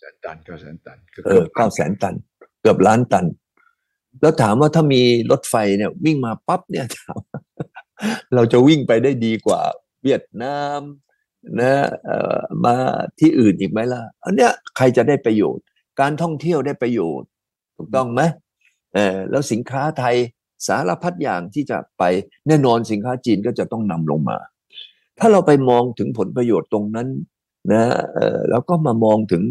[0.00, 2.14] แสนตันเก้าแสนตันคืเออเก้าแสนตัน
[2.60, 3.26] เกือบล้านตัน
[4.20, 7.38] แล้วถามว่าถ้ามีรถไฟเนี่ย วิ่งมาปั๊บเนี่ยถามว่า
[8.34, 9.60] เราจะวิ่งไปได้ดีกว่า
[10.02, 10.80] เวียดนาม
[11.60, 11.74] นะ
[12.04, 12.76] เอ่อมา
[13.20, 15.64] ที่อื่นอีกไหมล่ะ อันเนี้ยใครจะได้ประโยชน์
[16.00, 17.28] การท่องเที่ยวได้ประโยชน์
[17.76, 18.22] ถูกต้องไหม
[18.96, 20.16] เออแล้วสินค้าไทย
[20.66, 22.02] สารพัดอย่างที่จะไป
[22.46, 24.38] แน่นอนสินค้าจีนก็จะต้องนำลงมา
[25.18, 27.08] ถ้าเราไปมองถึงผลประโยชน์ตรงนั้น
[27.72, 27.84] นะ
[28.14, 29.42] เออแล้วก็มามองถึง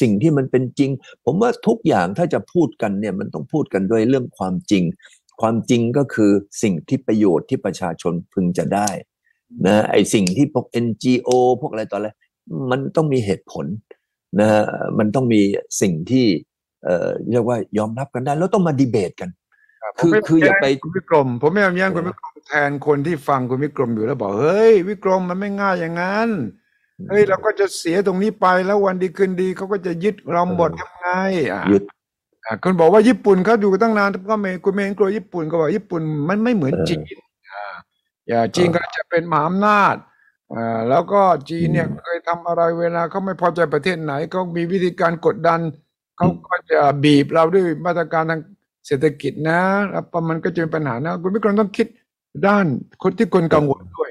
[0.00, 0.90] สิ่งที่มันเป็นจริง
[1.24, 4.84] ผมว่าทุกอย่างถ้าจะพูดกันเนี่ยมันต้องพูดกันด้วยเรื่องความจริง
[5.40, 6.32] ความจริงก็คือ
[6.62, 8.88] สิ่งที่ประโยชน์ที่ประชาชนพึงจะได้
[9.66, 11.30] นะไอสิ่งที่พวก NGO
[11.60, 12.08] พวกอะไรต่ออะไร
[12.70, 13.66] มันต้องมีเหตุผล
[14.40, 14.48] นะ
[14.98, 15.40] มันต้องมี
[15.80, 16.26] สิ่งที่
[16.84, 19.30] เอ่อเรียกว่ายอมรับกันได้ แล้วต้องมาดีเบตกัน
[19.84, 26.28] รับคือผมม่คืออย่าไปแย้งคุณวิกรม ผมไม่ยอมแย้งเออคุณวิกรมแทนคนที่ฟังคุณวิกรมอยู่แล้วบอกเฮ้ยวิกรมมันไม่ง่ายอย่างนั้น
[27.08, 31.06] เฮ้ยเราก็จะเสียตรงนี้ไปแล้ววันดีคืนดีเขาก็จะยึดเราหมดเออทำไง
[31.50, 31.82] อะยึด
[32.46, 37.18] อะคุณบอกว่าญี่ปุ่นเขาอยู่ตั้งนานก็ไม่คุณเมงกลัวญี่ปุ่นก็บอกญี่ปุ่นมันไม่เหมือนเออจีน
[37.50, 37.64] อ่า
[38.28, 39.96] อย่าจีนเออก็จะเป็นมหาอำนาจ
[40.54, 41.20] อ่าแล้วก็
[41.50, 45.60] จีนเนี่ยอืมเคยทำอะไรเวลาเขาไม่พอใจประเทศไหนเขามีวิธีการกดดัน
[46.20, 48.40] เขาก็จะบีบเราด้วยมาตรการทาง
[48.86, 49.60] เศรษฐกิจนะ
[49.90, 51.86] แล้วมันก็จะเป็นปัญหานะ คุณวิกรมต้องคิด
[52.46, 52.66] ด้าน
[53.02, 54.10] คนที่คนกังวลด้วย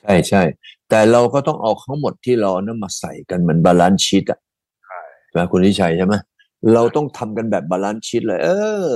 [0.00, 0.42] ใช่ใช่
[0.88, 4.38] แต่เราก็ต้องเอาทั้งหมดที่เรานั้นมาใส่กันเหมือน balance sheet อะ
[5.26, 6.14] ใช่ไหมคุณสุทธิชัยใช่ไหม
[6.74, 8.48] เราต้องทำกันแบบ balance sheet เลย เอ
[8.82, 8.86] อ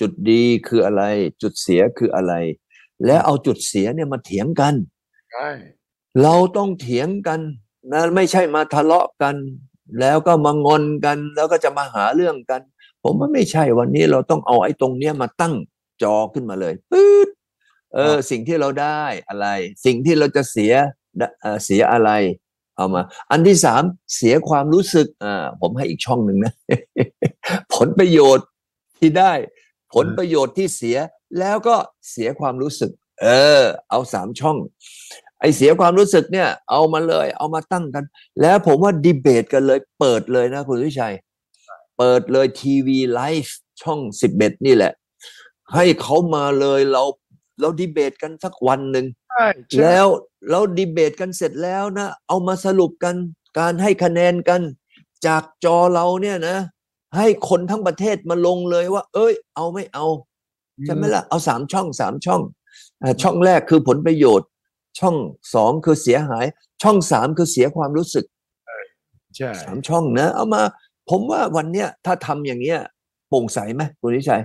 [0.00, 1.02] จุดดีคืออะไร
[1.42, 2.32] จุดเสียคืออะไร
[3.06, 4.74] แล้วเอาจุดเสียเนี่ยมาเถียงกัน
[5.32, 5.48] ใช่
[6.22, 7.40] เราต้องเถียงกัน
[7.92, 9.34] นะไม่ใช่มาทะเลาะกัน
[10.00, 12.60] แล้วก็มางอนกันแล้วก็จะมาหาเรื่องกัน
[13.04, 15.54] ผมว่าไม่ใช่วันนี้เราต้องเอาไอ้ตรงเนี้ยมาตั้ง
[16.02, 17.28] จอขึ้นมาเลยปื๊ด
[17.94, 19.46] เออ สิ่งที่เราได้อะไร
[19.84, 20.72] สิ่งที่เราจะเสีย
[21.40, 22.10] เอ่อเสียอะไร
[22.76, 23.82] เอามา อันที่สาม
[24.16, 26.52] เสียความรู้สึกอ่าผมให้อีกช่องหนึ่งนะ
[27.74, 28.46] ผลประโยชน์
[28.98, 29.32] ที่ได้
[29.94, 30.96] ผลประโยชน์ที่เสีย
[31.38, 31.76] แล้วก็
[32.10, 32.90] เสียความรู้สึก
[33.22, 33.26] เอ
[33.60, 34.56] อ เอาสามช่อง
[35.40, 38.04] ไอเสียความรู้สึกเนี่ย เอามาเลย เอามาตั้งกัน
[38.40, 41.14] แล้วผมว่าดีเบตกันเลย เปิดเลยนะคุณวิชัย
[41.98, 44.92] เปิดเลยทีวีไลฟ์ช่องสิบเอ็ดนี่แหละ
[45.74, 47.02] ให้เขามาเลยเรา
[47.60, 50.06] เราดีเบตกันสักวันหนึ่งใช่ใช่แล้ว
[50.50, 53.14] เราดีเบตกันเสร็จแล้วนะ เอามาสรุปกัน
[53.58, 54.60] การให้คะแนนกัน
[55.26, 56.56] จากจอเราเนี่ยนะ
[57.16, 60.06] ให้คนทั้งประเทศมาลงเลยว่า เอ้ย เอาไม่เอา
[60.84, 62.42] ใช่ไหมล่ะเอาสามช่องสามช่อง
[63.02, 64.48] อ่าช่องแรกคือผลประโยชน์
[64.98, 65.16] ช่อง
[65.54, 66.44] สองคือเสียหาย
[66.82, 68.24] ช่องสามคือเสียความรู้สึก
[69.36, 70.62] ใช่สามช่องนะ เอามา
[71.10, 72.80] ผมว่าวันเนี้ยถ้าทำอย่างเงี้ย
[73.28, 74.42] โปร่งใสไหมคุณนิชัย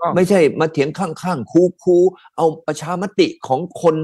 [0.00, 3.96] ก็ไม่ใช่มาเถียงข้างๆคูคูๆเอาประชามติของคน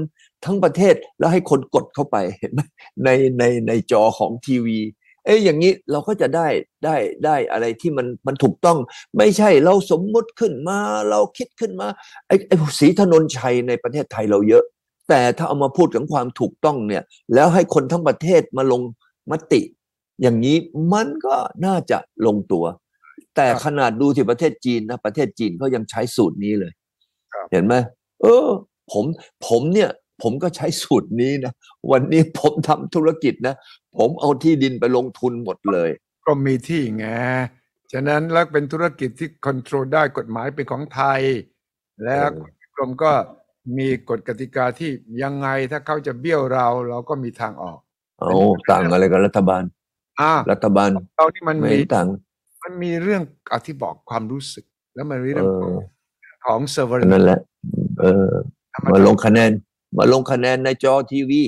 [0.45, 2.59] ทั้งประเทศแล้วให้คนกดเข้าไปเห็นไหม
[3.03, 4.79] ในในในจอของทีวี
[5.25, 6.47] เอ้ยอย่างนี้เราก็จะได้
[6.85, 8.77] ได้ได้อะไรที่มันมันถูกต้อง
[9.17, 10.79] ไม่ใช่เราสมมุติขึ้นมา
[11.09, 11.87] เราคิดขึ้นมา
[12.27, 14.63] ไอ้ไอ้สีถนนชัยในประเทศไทยเราเยอะ
[15.09, 17.03] แต่ถ้าเอามาพูดถึงความถูกต้องเนี่ย
[17.33, 18.81] แล้วให้คนทั้งประเทศมาลง
[19.31, 19.61] มติ
[20.21, 20.57] อย่างนี้
[20.93, 21.35] มันก็
[21.65, 22.65] น่าจะลงตัว
[23.35, 26.71] แต่ขนาดดูที่ประเทศจีนนะประเทศจีนเขายังใช้สูตรนี้เลย
[27.33, 27.75] ครับเห็นไหม
[28.21, 28.47] เออ
[28.91, 29.05] ผม
[29.47, 29.89] ผมเนี่ย
[30.21, 31.53] ผมก็ใช้สูตรนี้นะ
[31.91, 33.55] วันนี้ผมทำธุรกิจนะ
[33.97, 35.89] ผมเอาที่ดินไปลงทุนหมดเลย
[36.25, 37.05] ก็มีที่ไง
[37.91, 41.21] ฉะนั้นแล้วเป็นธุรกิจที่ค o n t r o l ได้กฎหมายเป็นของไทย
[42.05, 43.11] แล้วเออกรมก็
[43.77, 44.91] มีกฎกติกาที่
[45.23, 47.79] ยังไงถ้าเขาจะเบี้ยวเราเราก็มีทางออก
[48.19, 48.31] เอา
[48.71, 49.63] ต่างอะไรกับรัฐบาล
[50.21, 52.07] อ่ารัฐบาลเรานี่มันไม่มีเห็นต่าง
[52.63, 53.21] มันมีเรื่อง
[53.53, 55.77] อธิบอกความรู้สึก แล้วมันมีเอเรื่องอ
[56.45, 57.39] ของเซอร์เวอร์นั่นแหละ
[57.99, 58.31] เออ
[58.91, 59.51] มาลงคะแนน
[59.97, 61.41] มาลงคะแนนในจอทีวี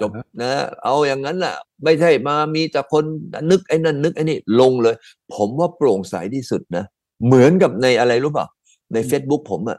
[0.00, 0.10] จบ
[0.42, 3.04] นะ เอาอย่างนั้นน่ะ ไม่ใช่มามีแต่คน
[3.50, 4.94] นึกไอ้นั่นนึกไอ้นี่ลงเลย
[5.34, 6.84] ผมว่าโปร่งใสที่สุดนะ
[7.26, 8.46] เหมือนกับในอะไรรู้เปล่า
[8.92, 9.78] ใน Facebook ผมอะ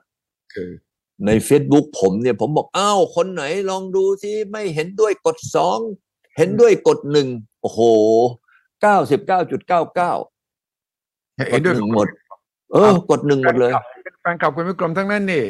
[0.54, 0.70] คือ
[1.26, 5.80] ใน Facebook ผมเนี่ยผมบอกอ้าวคนไหนลองดูสิไม่เห็นด้วยกดสอง
[6.38, 7.28] เห็นด้วยกดหนึ่ง
[7.62, 7.80] โอ้โห
[8.82, 10.14] เก้าสิบเก้าจุดเก้าเก้า
[11.38, 12.08] กเห็นดด้วยหนึ่งหมด
[12.74, 13.72] เออกดหนึ่งหมดเลย
[14.04, 15.46] เป็นแฟนคลับคุณวิกรมทั้งนั้นนี่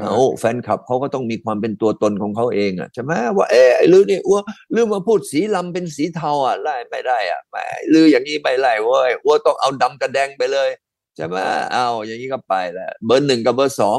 [0.00, 4.40] เอาแฟนคลับเขาก็ต้องมีความเป็นตัวตนของเขาเองอะใช่ไหมว่าเอ๊ะไอ้ลือนี่อ้ว
[4.74, 7.62] ลือมาพูดสีลำเป็นสีเทาอะไล่ไม่ได้อะไม่
[7.92, 10.70] ลืออย่างนี้ไม่ไล่เว้ยอ้วต้องเอาดำกับแดงไปเลย
[11.16, 11.36] ใช่ไหม
[11.72, 13.92] เอาอย่างนี้ก็ไปแล้วเบอร์หนึ่งกับเบอร์สอ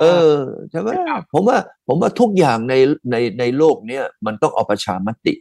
[0.00, 0.36] เออ
[0.70, 0.88] ใช่ไหม
[1.32, 2.74] ผมว่าผมว่าทุกอย่างใน
[3.10, 5.34] ในในโลกเนี้ยมันต้องเอาประชามติ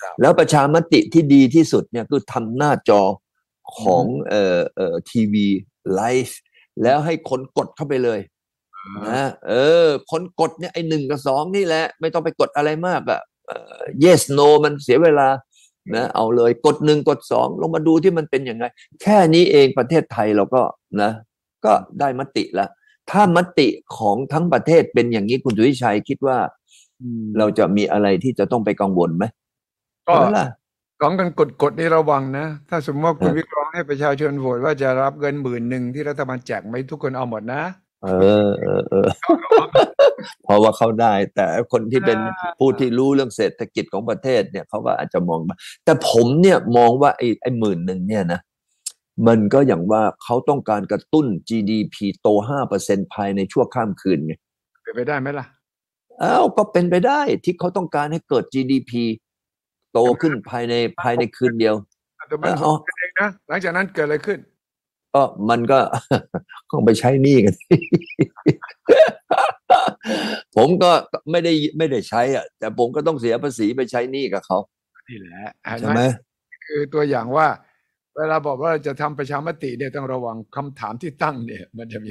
[0.00, 3.02] ครับแล้วประชามติที่ดีที่สุดเนี่ยคือทำหน้าจอ
[3.78, 5.46] ของเอ่อเอ่อทีวี
[5.94, 6.38] ไลฟ์
[6.82, 8.20] แล้วให้คนกดเข้าไปเลย
[9.08, 9.52] นะเอ
[9.84, 15.28] อ คนกดเนี่ยไอ้หนึ่งกับสองนี่แหละ ไม่ต้องไปกดอะไรมากอะเอ่อ yes no มันเสียเวลา
[15.94, 18.64] นะเอาเลยกดหนึ่งกดสองลงมาดูที่มันเป็นยังไง
[19.02, 20.62] แค่นี้เองประเทศไทยเราก็
[21.02, 21.10] นะ
[21.64, 22.66] ก็ได้มติละ
[23.10, 26.38] ถ้ามติของทั้งประเทศเป็นอย่างนี้คุณสุวิชัยคิดว่า
[27.00, 29.24] อืมเราจะมีอะไรที่จะต้องไปกังวลไหม
[30.08, 30.46] ก็ใช่ไหมล่ะ
[31.00, 37.62] ของกันกดกดนี่ระวังนะ ถ้าสมมติว่าคุณเออวิเคราะห์ให้ประชาชนโหวตว่าจะรับเงินหมื่นหนึ่งที่รัฐบาลแจกไหมทุกคนเอาหมดนะ
[38.04, 38.08] เอ
[38.46, 39.08] อเออเออ
[40.44, 48.40] เพราะว่าเขาได้ แต่คนที่เป็นอ่าผู้ที่รู้เรื่องเศรษฐกิจของประเทศเนี่ยเขาก็อาจจะมองมาแต่ผมเนี่ยมองว่าไอ้ไอ้หมื่นหนึ่งเนี่ยนะ
[49.26, 54.34] มันก็อย่างว่าเขาต้องการกระตุ้น GDP โตห้าเปอร์เซ็นภายในชั่วข้ามคืนไง
[54.82, 55.46] เป็นไปได้ไหมล่ะ
[56.22, 58.92] อ้าวก็เป็นไปได้ที่เขาต้องการให้เกิด GDP
[59.92, 61.74] โตขึ้นภายในภายในคืนเดียว
[62.28, 64.38] แต่มันอ๋อเองนะหลังจากนั้นเกิดอะไรขึ้น
[65.14, 65.80] ก็มันก็
[66.70, 67.54] คงไปใช้หนี้กัน
[70.56, 70.92] ผมก็
[71.30, 74.58] ไม่ได้ไม่ได้ใช้อะ แต่ผมก็ต้องเสียภาษีไปใช้หนี้กับเขา
[75.08, 76.00] นี่แหละเห็นใช่ไหไหมม
[76.66, 77.46] คือตัวอย่างว่า
[78.18, 82.10] เวลาบอกว่าจะทำประชามติเนี่ยต้องระวังคำถามที่ตั้งเนี่ย มันจะมี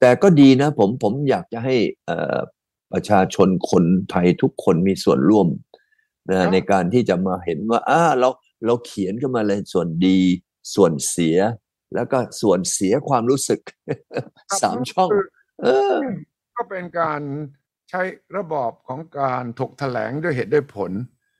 [0.00, 1.76] แต่ก็ดีนะ ผมผมอยากจะให้
[2.06, 2.38] เอ่อ
[2.92, 5.48] ประชาชนคนไทยทุกคนมีส่วนร่วม
[6.28, 8.28] ครันะบในการที่จะมาเห็นว่าอ่าเรา
[8.66, 10.18] เราเขียนขึ้นมาเลยส่วนดี
[10.74, 11.38] ส่วนเสีย
[11.94, 13.60] แล้วก็ส่วนเสียความรู้สึก
[14.62, 15.26] สามช่องคือ
[15.62, 15.96] เออ
[16.56, 17.20] ก็เป็นการ
[17.90, 18.02] ใช้
[18.36, 20.92] ระบอบของการถกแถลงด้วยเหตุด้วยผล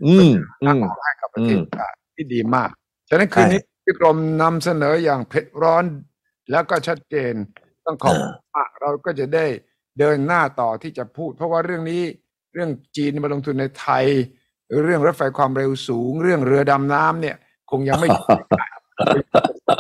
[0.07, 0.33] อืม
[0.63, 5.85] อืมให้กับประเทศอืมชาติที่ดีมากฉะนั้นคืนนี้พี่กรมนำเสนออย่างเผ็ดร้อน
[6.51, 7.35] แล้วก็ชัดเจน
[7.87, 9.47] ต้องขอบคุณมากเราก็จะได้
[9.99, 12.03] เดินหน้าต่อที่จะพูด เพราะว่าเรื่องนี้
[12.53, 14.07] เรื่องจีนมาลงทุนในไทย
[14.85, 17.37] เรื่องรถไฟความเร็วสูง เรื่องเรือดำน้ำเนี่ย
[17.71, 18.09] คงยังไม่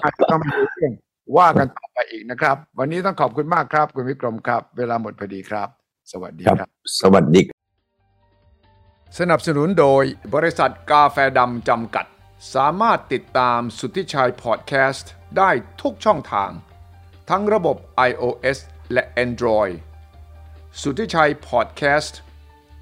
[0.02, 0.92] อาจจะต้องมีเรื่อง
[1.36, 5.68] ว่ากันต่อไปอีกนะครับ วันนี้ต้องขอบคุณมากครับ คุณวิกรมครับ เวลาหมดพอดีครับ
[6.12, 6.70] สวัสดีครับครับ
[7.00, 7.40] สวัสดี
[9.18, 10.04] สนับสนุนโดย
[10.34, 12.06] บริษัทกาแฟดำจำกัด
[12.54, 16.50] สามารถติดตามสุทธิชัยพอดแคสต์ได้ทุกช่องทาง
[17.30, 17.76] ทั้งระบบ
[18.10, 18.58] iOS
[18.92, 19.74] และ Android
[20.80, 22.18] สุทธิชัยพอดแคสต์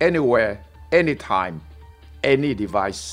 [0.09, 0.53] anywhere
[1.01, 1.57] anytime
[2.33, 3.05] any device